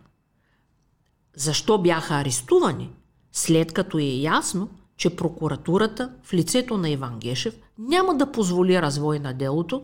[1.36, 2.90] Защо бяха арестувани,
[3.32, 9.18] след като е ясно, че прокуратурата в лицето на Иван Гешев няма да позволи развой
[9.18, 9.82] на делото,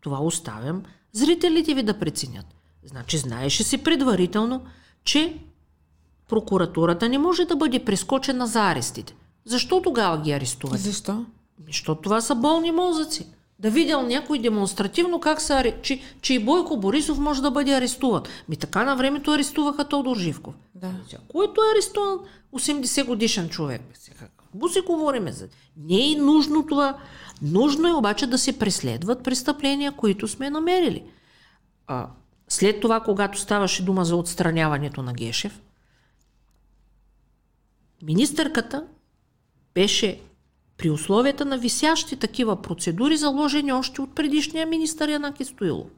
[0.00, 2.46] това оставям зрителите ви да преценят.
[2.84, 4.64] Значи знаеше си предварително,
[5.04, 5.38] че
[6.28, 9.14] прокуратурата не може да бъде прескочена за арестите.
[9.44, 10.80] Защо тогава ги арестуват?
[10.80, 11.26] Защо?
[11.66, 13.26] Защото това са болни мозъци
[13.60, 18.22] да видял някой демонстративно как са, че, че и Бойко Борисов може да бъде арестуван.
[18.48, 20.54] Ми така на времето арестуваха Тодор Живков.
[20.74, 20.90] Да.
[21.28, 22.18] Който е арестуван
[22.52, 23.82] 80 годишен човек.
[24.52, 25.48] Какво си говориме за...
[25.76, 26.98] Не е нужно това.
[27.42, 31.04] Нужно е обаче да се преследват престъпления, които сме намерили.
[31.86, 32.08] А,
[32.48, 35.60] след това, когато ставаше дума за отстраняването на Гешев,
[38.02, 38.84] министърката
[39.74, 40.20] беше
[40.80, 45.90] при условията на висящи такива процедури, заложени още от предишния министър Янаки Стоилов.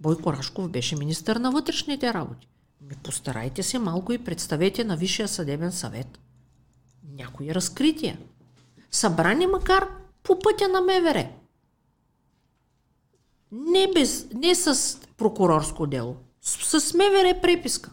[0.00, 2.48] Бойко Рашков беше министър на вътрешните работи.
[2.80, 6.18] Ми постарайте се малко и представете на Висшия съдебен съвет
[7.12, 8.18] някои разкрития.
[8.90, 9.88] Събрани макар
[10.22, 11.28] по пътя на МВР.
[13.52, 17.92] Не, без, не с прокурорско дело, с, с МВР преписка.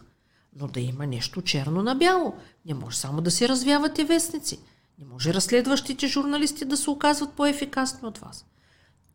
[0.56, 2.34] Но да има нещо черно на бяло.
[2.66, 4.60] Не може само да се развявате вестници.
[5.02, 8.46] Не може разследващите журналисти да се оказват по-ефикасни от вас.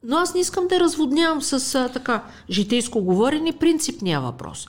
[0.03, 4.67] Но аз не искам да разводнявам с а, така житейско говорене принципния въпрос.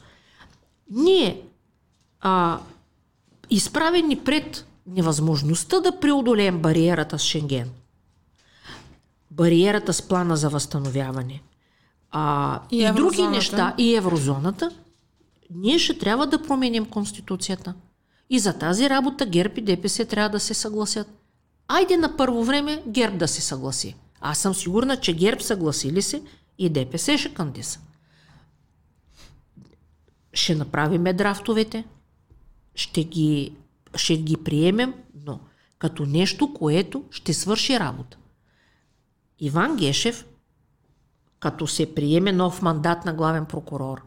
[0.90, 1.42] Ние,
[2.20, 2.58] а,
[3.50, 7.70] изправени пред невъзможността да преодолеем бариерата с Шенген,
[9.30, 11.42] бариерата с плана за възстановяване
[12.10, 14.70] а, и, и други неща, и еврозоната,
[15.50, 17.74] ние ще трябва да променим Конституцията.
[18.30, 21.08] И за тази работа ГЕРБ и ДПС трябва да се съгласят.
[21.68, 23.96] Айде на първо време ГЕРБ да се съгласи.
[24.20, 26.22] Аз съм сигурна, че ГЕРБ съгласили се
[26.58, 27.80] и ДПС ще кандиса.
[30.32, 31.84] Ще направиме драфтовете,
[32.74, 33.52] ще ги,
[33.94, 35.40] ще ги приемем, но
[35.78, 38.18] като нещо, което ще свърши работа.
[39.38, 40.26] Иван Гешев,
[41.40, 44.02] като се приеме нов мандат на главен прокурор,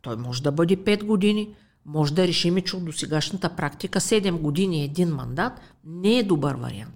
[0.00, 1.54] той може да бъде 5 години,
[1.92, 5.52] може да решим, че от досегашната практика 7 години един мандат
[5.84, 6.94] не е добър вариант.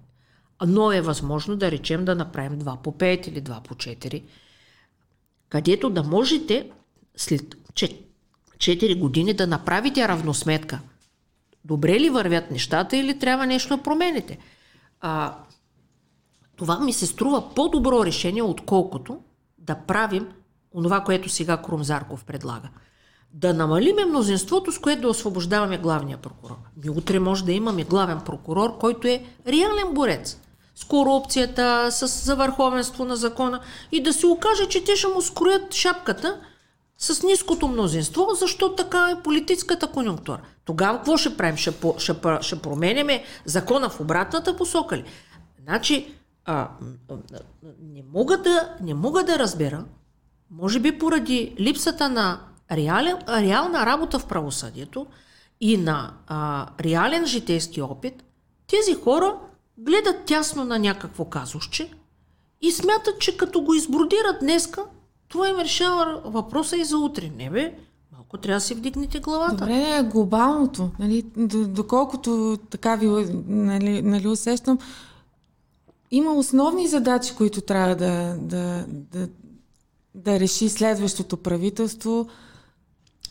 [0.66, 4.22] Но е възможно да речем да направим 2 по 5 или 2 по 4,
[5.48, 6.70] където да можете
[7.16, 7.54] след
[8.56, 10.80] 4 години да направите равносметка.
[11.64, 14.38] Добре ли вървят нещата или трябва нещо да промените?
[15.00, 15.38] А,
[16.56, 19.18] това ми се струва по-добро решение, отколкото
[19.58, 20.28] да правим
[20.74, 22.68] онова, което сега Крумзарков предлага–
[23.34, 26.56] да намалиме мнозинството, с което да освобождаваме главния прокурор.
[26.84, 30.38] Ми утре може да имаме главен прокурор, който е реален борец
[30.74, 33.60] с корупцията, с за върховенство на закона
[33.92, 36.40] и да се окаже, че те ще му скроят шапката
[36.98, 40.40] с ниското мнозинство, защото така е политическата конюнктура.
[40.64, 41.56] Тогава какво ще правим?
[41.56, 45.04] Ще, ще, ще променяме закона в обратната посока ли?
[45.64, 46.14] Значи,
[46.44, 46.68] а,
[47.82, 49.84] не, мога да, не мога да разбера,
[50.50, 52.40] може би поради липсата на
[52.72, 55.06] реален, реална работа в правосъдието
[55.60, 58.24] и на а, реален житейски опит,
[58.66, 59.36] тези хора
[59.78, 61.90] гледат тясно на някакво казусче
[62.62, 64.82] и смятат, че като го избродират днеска,
[65.28, 67.30] това им решава въпроса и за утре.
[67.36, 67.74] Не бе,
[68.12, 69.56] малко трябва да си вдигнете главата.
[69.56, 71.24] Добре, глобалното, нали,
[71.66, 73.06] доколкото така ви
[73.46, 74.78] нали, нали, усещам,
[76.10, 79.28] има основни задачи, които трябва да, да, да,
[80.14, 82.28] да реши следващото правителство–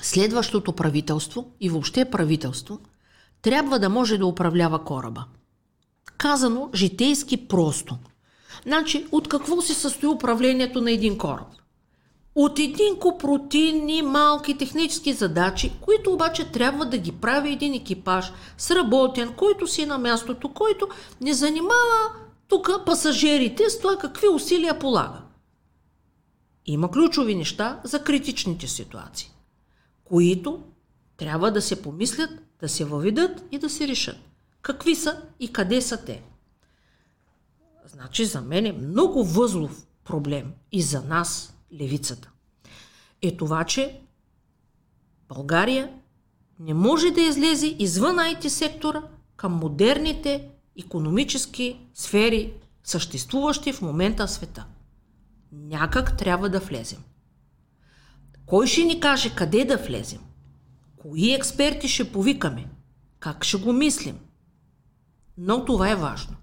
[0.05, 2.79] следващото правителство и въобще правителство
[3.41, 5.25] трябва да може да управлява кораба.
[6.17, 7.97] Казано житейски просто.
[8.63, 11.47] Значи, от какво се състои управлението на един кораб?
[12.35, 18.31] От един куп рутинни, малки технически задачи, които обаче трябва да ги прави един екипаж,
[18.57, 20.87] сработен, който си е на мястото, който
[21.21, 22.09] не занимава
[22.47, 25.21] тук пасажирите с това какви усилия полага.
[26.65, 29.32] Има ключови неща за критичните ситуации,
[30.13, 30.63] които
[31.17, 34.17] трябва да се помислят, да се въведат и да се решат.
[34.61, 36.23] Какви са и къде са те?
[37.85, 42.31] Значи за мен е много възлов проблем и за нас, левицата.
[43.21, 44.01] Е това, че
[45.27, 45.93] България
[46.59, 49.03] не може да излезе извън IT сектора
[49.35, 50.49] към модерните
[50.79, 52.53] економически сфери,
[52.83, 54.65] съществуващи в момента в света.
[55.51, 57.03] Някак трябва да влезем.
[58.45, 60.21] Кой ще ни каже къде да влезем?
[60.97, 62.69] Кои експерти ще повикаме?
[63.19, 64.19] Как ще го мислим?
[65.37, 66.35] Но това е важно.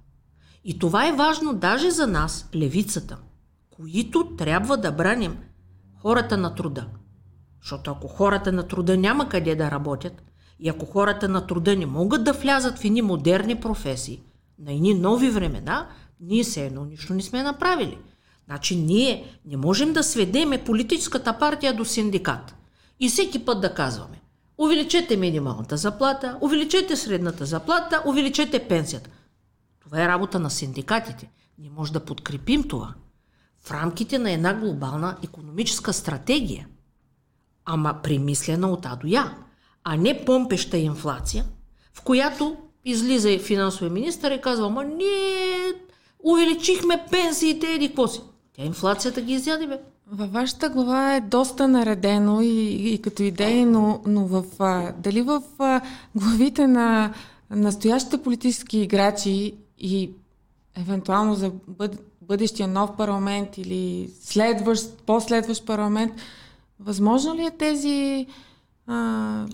[0.65, 3.19] И това е важно даже за нас, левицата,
[3.71, 5.39] които трябва да браним
[6.03, 6.87] хората на труда.
[7.63, 10.23] Защото ако хората на труда няма къде да работят,
[10.59, 14.23] и ако хората на труда не могат да влязат в едни модерни професии,
[14.59, 15.89] на едни нови времена,
[16.21, 17.99] ние се едно нищо не сме направили.
[18.51, 22.55] Значи ние не можем да сведеме политическата партия до синдикат.
[23.01, 24.21] И всеки път да казваме,
[24.59, 29.11] увеличете минималната заплата, увеличете средната заплата, увеличете пенсията.
[29.81, 31.31] Това е работа на синдикатите.
[31.59, 32.95] Ние може да подкрепим това
[33.61, 36.69] в рамките на една глобална економическа стратегия,
[37.65, 39.37] ама примислена от А до Я,
[39.85, 41.45] а не помпеща инфлация,
[41.95, 45.73] в която излиза и финансовия министър и казва, ама ние
[46.25, 48.21] увеличихме пенсиите, еди какво си.
[48.57, 49.81] Тя инфлацията ги изяде, бе.
[50.13, 55.23] Във вашата глава е доста наредено и, и като идеи, но, но в, а, дали
[55.23, 55.81] в а,
[56.15, 57.15] главите на
[57.51, 60.11] настоящите политически играчи и
[60.77, 66.13] евентуално за бъд, бъдещия нов парламент или следващ, последващ парламент,
[66.81, 68.27] възможно ли е тези
[68.87, 69.47] а,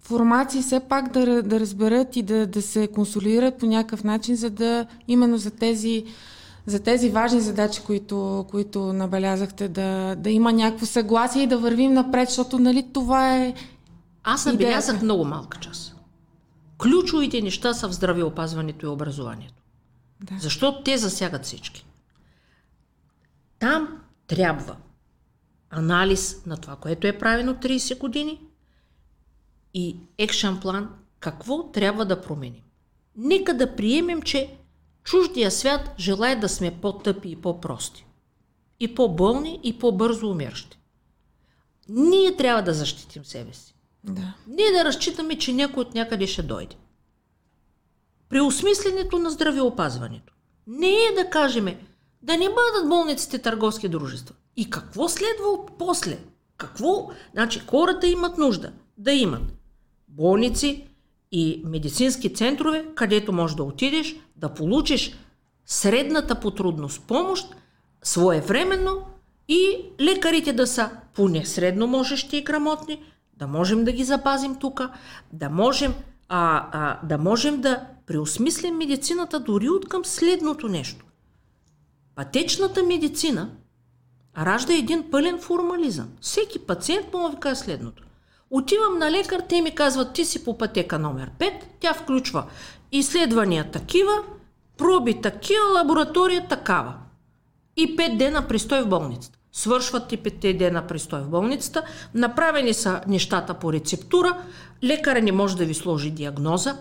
[0.00, 4.50] формации все пак да, да разберат и да, да се консолидират по някакъв начин, за
[4.50, 6.04] да именно за тези,
[6.66, 11.92] за тези важни задачи, които, които набелязахте, да, да има някакво съгласие и да вървим
[11.92, 13.54] напред, защото нали, това е.
[14.24, 15.96] Аз набелязах много малка част.
[16.78, 19.62] Ключовите неща са в здравеопазването и образованието.
[20.20, 20.34] Да.
[20.40, 21.86] Защото те засягат всички.
[23.58, 23.88] Там
[24.26, 24.76] трябва
[25.70, 28.40] анализ на това, което е правено 30 години
[29.74, 30.88] и екшен план
[31.20, 32.62] какво трябва да променим.
[33.16, 34.56] Нека да приемем, че
[35.04, 38.06] чуждия свят желая да сме по-тъпи и по-прости.
[38.80, 40.78] И по-болни, и по-бързо умиращи.
[41.88, 43.74] Ние трябва да защитим себе си.
[44.04, 44.34] Да.
[44.46, 46.76] Ние да разчитаме, че някой от някъде ще дойде
[48.32, 50.32] при осмисленето на здравеопазването.
[50.66, 51.80] Не е да кажеме
[52.22, 54.34] да не бъдат болниците търговски дружества.
[54.56, 56.18] И какво следва после?
[56.56, 57.10] Какво?
[57.32, 59.42] Значи хората имат нужда да имат
[60.08, 60.88] болници
[61.32, 65.16] и медицински центрове, където можеш да отидеш, да получиш
[65.66, 67.54] средната по трудност помощ
[68.02, 69.02] своевременно
[69.48, 73.02] и лекарите да са поне средно можещи и грамотни,
[73.36, 74.82] да можем да ги запазим тук,
[75.32, 75.94] да можем,
[76.28, 81.04] а, а, да можем да преосмислим медицината дори от към следното нещо.
[82.14, 83.50] Пътечната медицина
[84.38, 86.08] ражда един пълен формализъм.
[86.20, 88.02] Всеки пациент ви казва следното.
[88.54, 92.44] Отивам на лекар, те ми казват, ти си по пътека номер 5, тя включва
[92.92, 94.12] изследвания такива,
[94.78, 96.94] проби такива, лаборатория такава.
[97.76, 99.38] И 5 дена престой в болницата.
[99.52, 101.82] Свършват и 5 дена престой в болницата,
[102.14, 104.38] направени са нещата по рецептура,
[104.84, 106.76] лекаря не може да ви сложи диагноза,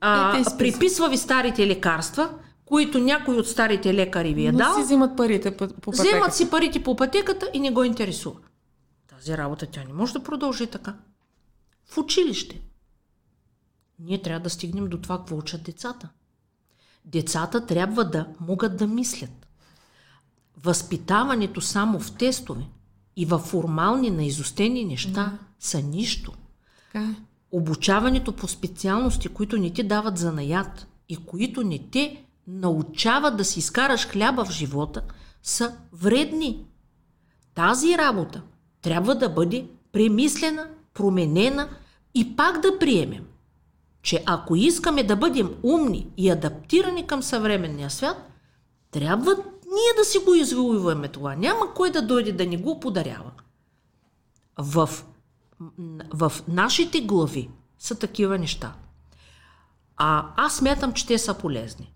[0.00, 2.30] а, приписва ви старите лекарства,
[2.64, 4.74] които някой от старите лекари ви е дал.
[4.74, 5.90] си взимат парите по пътеката.
[5.90, 8.34] Вземат си парите по пътеката и не го интересува.
[9.24, 10.96] Тази работа тя не може да продължи така.
[11.86, 12.60] В училище.
[13.98, 16.08] Ние трябва да стигнем до това, какво учат децата.
[17.04, 19.46] Децата трябва да могат да мислят.
[20.56, 22.64] Възпитаването само в тестове
[23.16, 25.38] и във формални, наизустени неща да.
[25.58, 26.32] са нищо.
[26.92, 27.14] Така е
[27.50, 33.58] обучаването по специалности, които не ти дават занаят и които не те научават да си
[33.58, 35.02] изкараш хляба в живота,
[35.42, 36.64] са вредни.
[37.54, 38.42] Тази работа
[38.84, 41.68] трябва да бъде премислена, променена
[42.14, 43.24] и пак да приемем,
[44.02, 48.30] че ако искаме да бъдем умни и адаптирани към съвременния свят,
[48.90, 51.34] трябва ние да си го извоюваме това.
[51.34, 53.30] Няма кой да дойде да ни го подарява.
[54.58, 54.88] В
[56.14, 58.74] в нашите глави са такива неща.
[59.96, 61.93] А аз смятам, че те са полезни.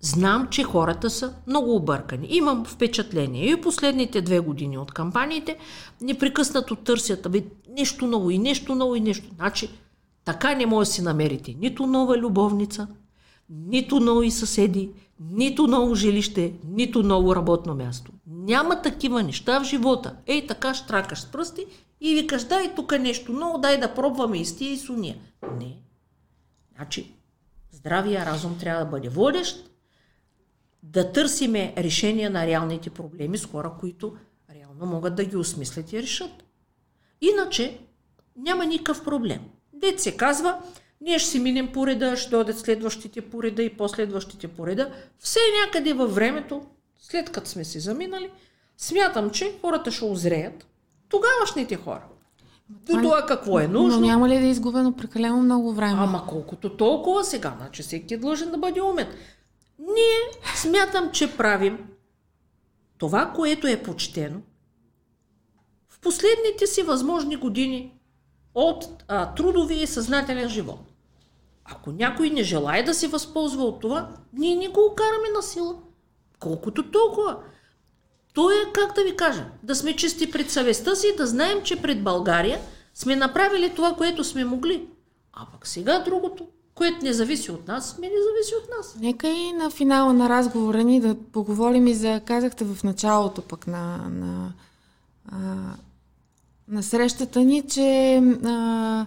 [0.00, 2.26] Знам, че хората са много объркани.
[2.30, 3.50] Имам впечатление.
[3.50, 5.58] И последните две години от кампаниите
[6.00, 9.26] непрекъснато търсят аби, нещо ново и нещо ново и нещо.
[9.34, 9.68] Значи,
[10.24, 12.88] така не може да си намерите нито нова любовница,
[13.50, 14.90] нито нови съседи,
[15.20, 18.12] нито ново жилище, нито ново работно място.
[18.26, 20.14] Няма такива неща в живота.
[20.26, 21.66] Ей така штракаш с пръсти
[22.00, 24.88] и викаш, дай тук нещо ново, дай да пробваме и с и с.
[25.58, 25.76] Не.
[26.76, 27.12] Значи,
[27.72, 29.70] здравия разум трябва да бъде водещ,
[30.92, 34.16] да търсиме решения на реалните проблеми с хора, които
[34.54, 36.44] реално могат да ги осмислят и решат.
[37.20, 37.78] Иначе
[38.36, 39.40] няма никакъв проблем.
[39.72, 40.58] Дет се казва,
[41.00, 44.92] ние ще си минем по реда, ще дойдат следващите по реда и последващите по реда.
[45.18, 46.62] Все някъде във времето,
[46.98, 48.30] след като сме се заминали,
[48.76, 50.66] смятам, че хората ще озреят.
[51.08, 52.04] Тогавашните хора.
[52.68, 54.00] До това какво е нужно.
[54.00, 55.96] Но няма ли да е изгубено прекалено много време?
[55.96, 59.06] Ама колкото толкова сега, значи всеки е длъжен да бъде умен.
[59.78, 60.18] Ние
[60.54, 61.88] смятам, че правим
[62.98, 64.40] това, което е почтено
[65.88, 67.92] в последните си възможни години
[68.54, 70.80] от а, трудовия и съзнателен живот.
[71.64, 75.74] Ако някой не желая да се възползва от това, ние не го караме на сила.
[76.38, 77.38] Колкото толкова.
[78.34, 81.82] То е, как да ви кажа, да сме чисти пред съвестта си да знаем, че
[81.82, 82.60] пред България
[82.94, 84.88] сме направили това, което сме могли.
[85.32, 88.96] А пък сега другото, което не зависи от нас, ми не зависи от нас.
[89.00, 93.66] Нека и на финала на разговора ни да поговорим и за, казахте в началото пък
[93.66, 94.52] на, на,
[95.28, 95.36] а,
[96.68, 99.06] на срещата ни, че а,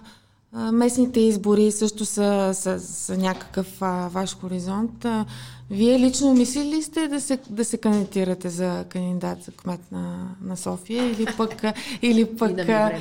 [0.72, 5.04] местните избори също са, са, са някакъв а, ваш хоризонт.
[5.04, 5.26] А,
[5.70, 10.56] вие лично мислили сте да се, да се кандидатирате за кандидат за кмет на, на
[10.56, 11.62] София или пък...
[12.02, 12.92] или пък да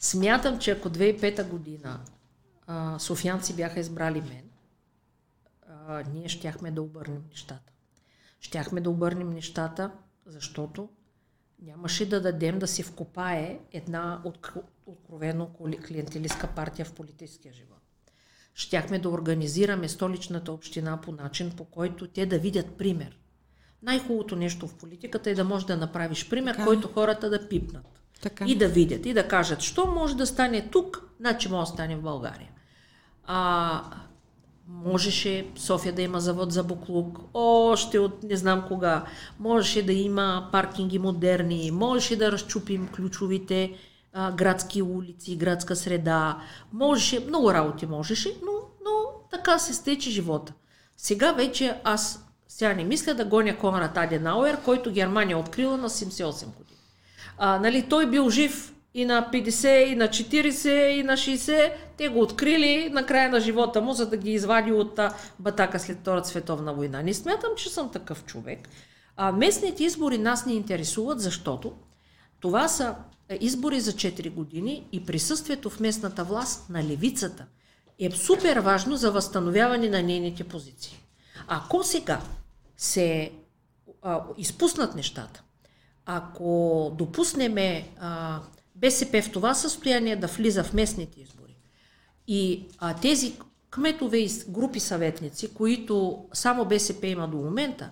[0.00, 1.98] Смятам, че ако 2005 година
[2.68, 4.50] а, софианци бяха избрали мен,
[5.68, 7.72] а, ние щяхме да обърнем нещата.
[8.40, 9.90] Щяхме да обърнем нещата,
[10.26, 10.88] защото
[11.62, 15.50] нямаше да дадем да се вкопае една откровено
[15.88, 17.82] клиентелистка партия в политическия живот.
[18.54, 23.18] Щяхме да организираме столичната община по начин, по който те да видят пример.
[23.82, 26.64] Най-хубавото нещо в политиката е да можеш да направиш пример, така.
[26.64, 28.02] който хората да пипнат.
[28.20, 28.44] Така.
[28.46, 31.96] И да видят, и да кажат, що може да стане тук, значи може да стане
[31.96, 32.50] в България.
[33.30, 33.82] А,
[34.68, 39.04] можеше София да има завод за буклук, още от не знам кога.
[39.40, 43.72] Можеше да има паркинги модерни, можеше да разчупим ключовите
[44.12, 46.38] а, градски улици, градска среда.
[46.72, 48.52] Можеше, много работи можеше, но,
[48.84, 48.90] но
[49.30, 50.52] така се стече живота.
[50.96, 55.90] Сега вече аз сега не мисля да гоня Конрад Аденауер, който Германия е открила на
[55.90, 56.80] 78 години.
[57.38, 61.72] А, нали, той бил жив и на 50, и на 40, и на 60.
[61.96, 65.00] Те го открили на края на живота му, за да ги извади от
[65.38, 67.02] батака след Втората световна война.
[67.02, 68.68] Не смятам, че съм такъв човек.
[69.16, 71.72] А, местните избори нас не интересуват, защото
[72.40, 72.94] това са
[73.28, 77.46] е, избори за 4 години и присъствието в местната власт на левицата
[77.98, 80.98] е супер важно за възстановяване на нейните позиции.
[81.48, 82.20] Ако сега
[82.76, 83.32] се
[84.02, 85.42] а, изпуснат нещата,
[86.06, 88.40] ако допуснеме а,
[88.80, 91.56] БСП в това състояние да влиза в местните избори.
[92.26, 93.36] И а, тези
[93.70, 97.90] кметове и групи съветници, които само БСП има до момента,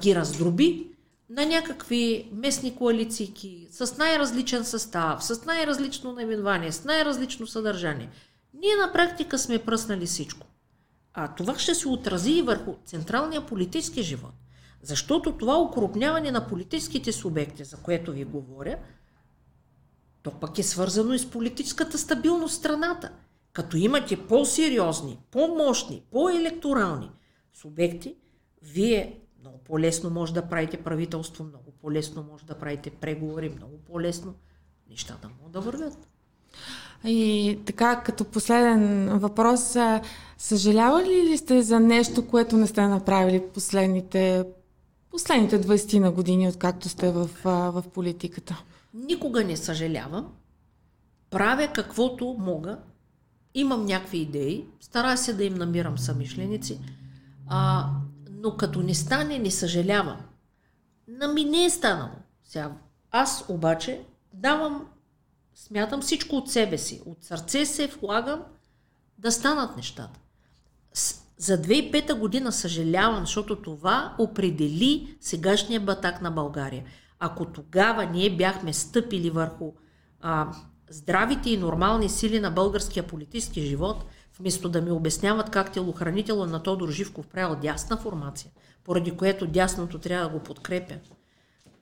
[0.00, 0.86] ги раздроби
[1.30, 8.10] на някакви местни коалиции с най-различен състав, с най-различно наименование, с най-различно съдържание.
[8.54, 10.46] Ние на практика сме пръснали всичко.
[11.14, 14.34] А това ще се отрази и върху централния политически живот.
[14.82, 18.76] Защото това укрупняване на политическите субекти, за което ви говоря,
[20.28, 23.12] то пък е свързано и с политическата стабилност в страната.
[23.52, 27.10] Като имате по-сериозни, по-мощни, по-електорални
[27.52, 28.14] субекти,
[28.62, 34.34] вие много по-лесно може да правите правителство, много по-лесно може да правите преговори, много по-лесно
[34.90, 36.08] нещата могат да вървят.
[37.04, 39.76] И така, като последен въпрос,
[40.38, 44.44] съжалявали ли сте за нещо, което не сте направили последните,
[45.10, 48.64] последните 20 на години, откакто сте в, в политиката?
[48.94, 50.32] Никога не съжалявам.
[51.30, 52.78] Правя каквото мога.
[53.54, 54.66] Имам някакви идеи.
[54.80, 56.80] Старая се да им намирам самишленици.
[57.46, 57.90] А,
[58.30, 60.20] но като не стане, не съжалявам.
[61.08, 62.14] Нами не е станало.
[62.44, 62.72] Сега,
[63.10, 64.00] аз обаче
[64.34, 64.86] давам,
[65.54, 67.02] смятам всичко от себе си.
[67.06, 68.42] От сърце се влагам
[69.18, 70.20] да станат нещата.
[71.38, 76.84] За 2005 година съжалявам, защото това определи сегашния батак на България.
[77.20, 79.72] Ако тогава ние бяхме стъпили върху
[80.20, 80.52] а,
[80.90, 84.04] здравите и нормални сили на българския политически живот,
[84.38, 88.50] вместо да ми обясняват как телохранителя на Тодор Живков правил дясна формация,
[88.84, 90.94] поради което дясното трябва да го подкрепя,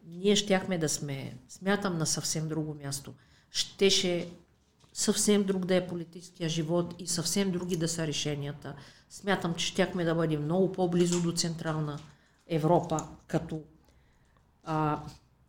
[0.07, 3.15] ние щяхме да сме, смятам, на съвсем друго място.
[3.51, 4.29] Щеше
[4.93, 8.75] съвсем друг да е политическия живот и съвсем други да са решенията.
[9.11, 11.99] Смятам, че щяхме да бъдем много по-близо до Централна
[12.47, 13.61] Европа като,
[14.65, 15.03] а,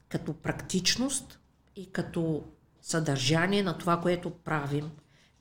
[0.09, 1.39] като практичност
[1.75, 2.43] и като
[2.81, 4.91] съдържание на това, което правим,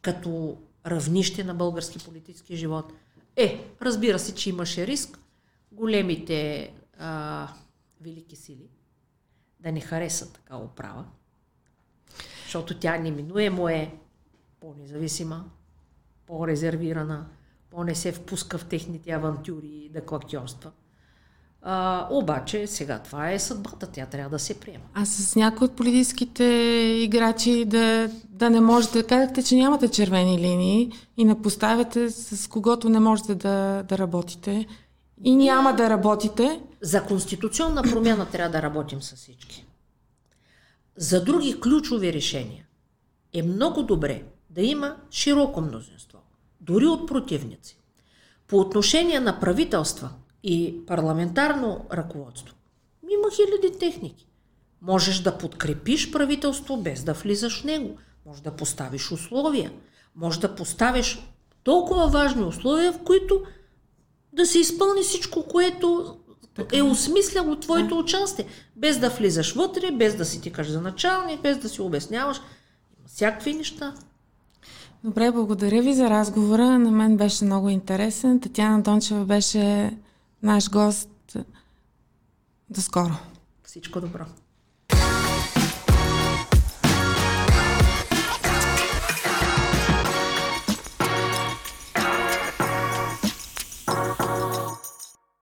[0.02, 2.92] като равнище на български политически живот.
[3.36, 5.18] Е, разбира се, че имаше риск
[5.72, 7.48] големите а,
[8.00, 8.70] велики сили
[9.60, 11.04] да не харесат така оправа,
[12.44, 13.94] защото тя неминуемо е
[14.60, 15.50] по-независима,
[16.26, 17.28] по-резервирана,
[17.70, 20.72] по-не се впуска в техните авантюри и да клактьорства.
[21.68, 24.84] А, обаче сега това е съдбата, тя трябва да се приема.
[24.94, 26.44] А с някои от политическите
[27.02, 32.88] играчи да, да не можете, казахте, че нямате червени линии и не поставяте с когото
[32.88, 34.66] не можете да, да работите
[35.24, 36.60] и няма да работите.
[36.80, 39.66] За конституционна промяна трябва да работим с всички.
[40.96, 42.64] За други ключови решения
[43.32, 46.18] е много добре да има широко мнозинство,
[46.60, 47.78] дори от противници.
[48.48, 50.10] По отношение на правителства
[50.48, 52.54] и парламентарно ръководство,
[53.10, 54.26] има хиляди техники.
[54.82, 57.96] Можеш да подкрепиш правителство без да влизаш в него.
[58.26, 59.72] Може да поставиш условия.
[60.16, 61.18] Може да поставиш
[61.62, 63.42] толкова важни условия, в които
[64.32, 66.16] да се изпълни всичко, което
[66.54, 66.76] така.
[66.76, 68.00] е осмисляло твоето да.
[68.00, 68.46] участие.
[68.76, 72.36] Без да влизаш вътре, без да си тикаш за началник, без да си обясняваш.
[72.98, 73.94] Има всякакви неща.
[75.04, 76.78] Добре, благодаря ви за разговора.
[76.78, 78.40] На мен беше много интересен.
[78.40, 79.96] Татьяна Дончева беше
[80.46, 81.36] наш гост.
[82.70, 83.14] До скоро.
[83.64, 84.24] Всичко добро.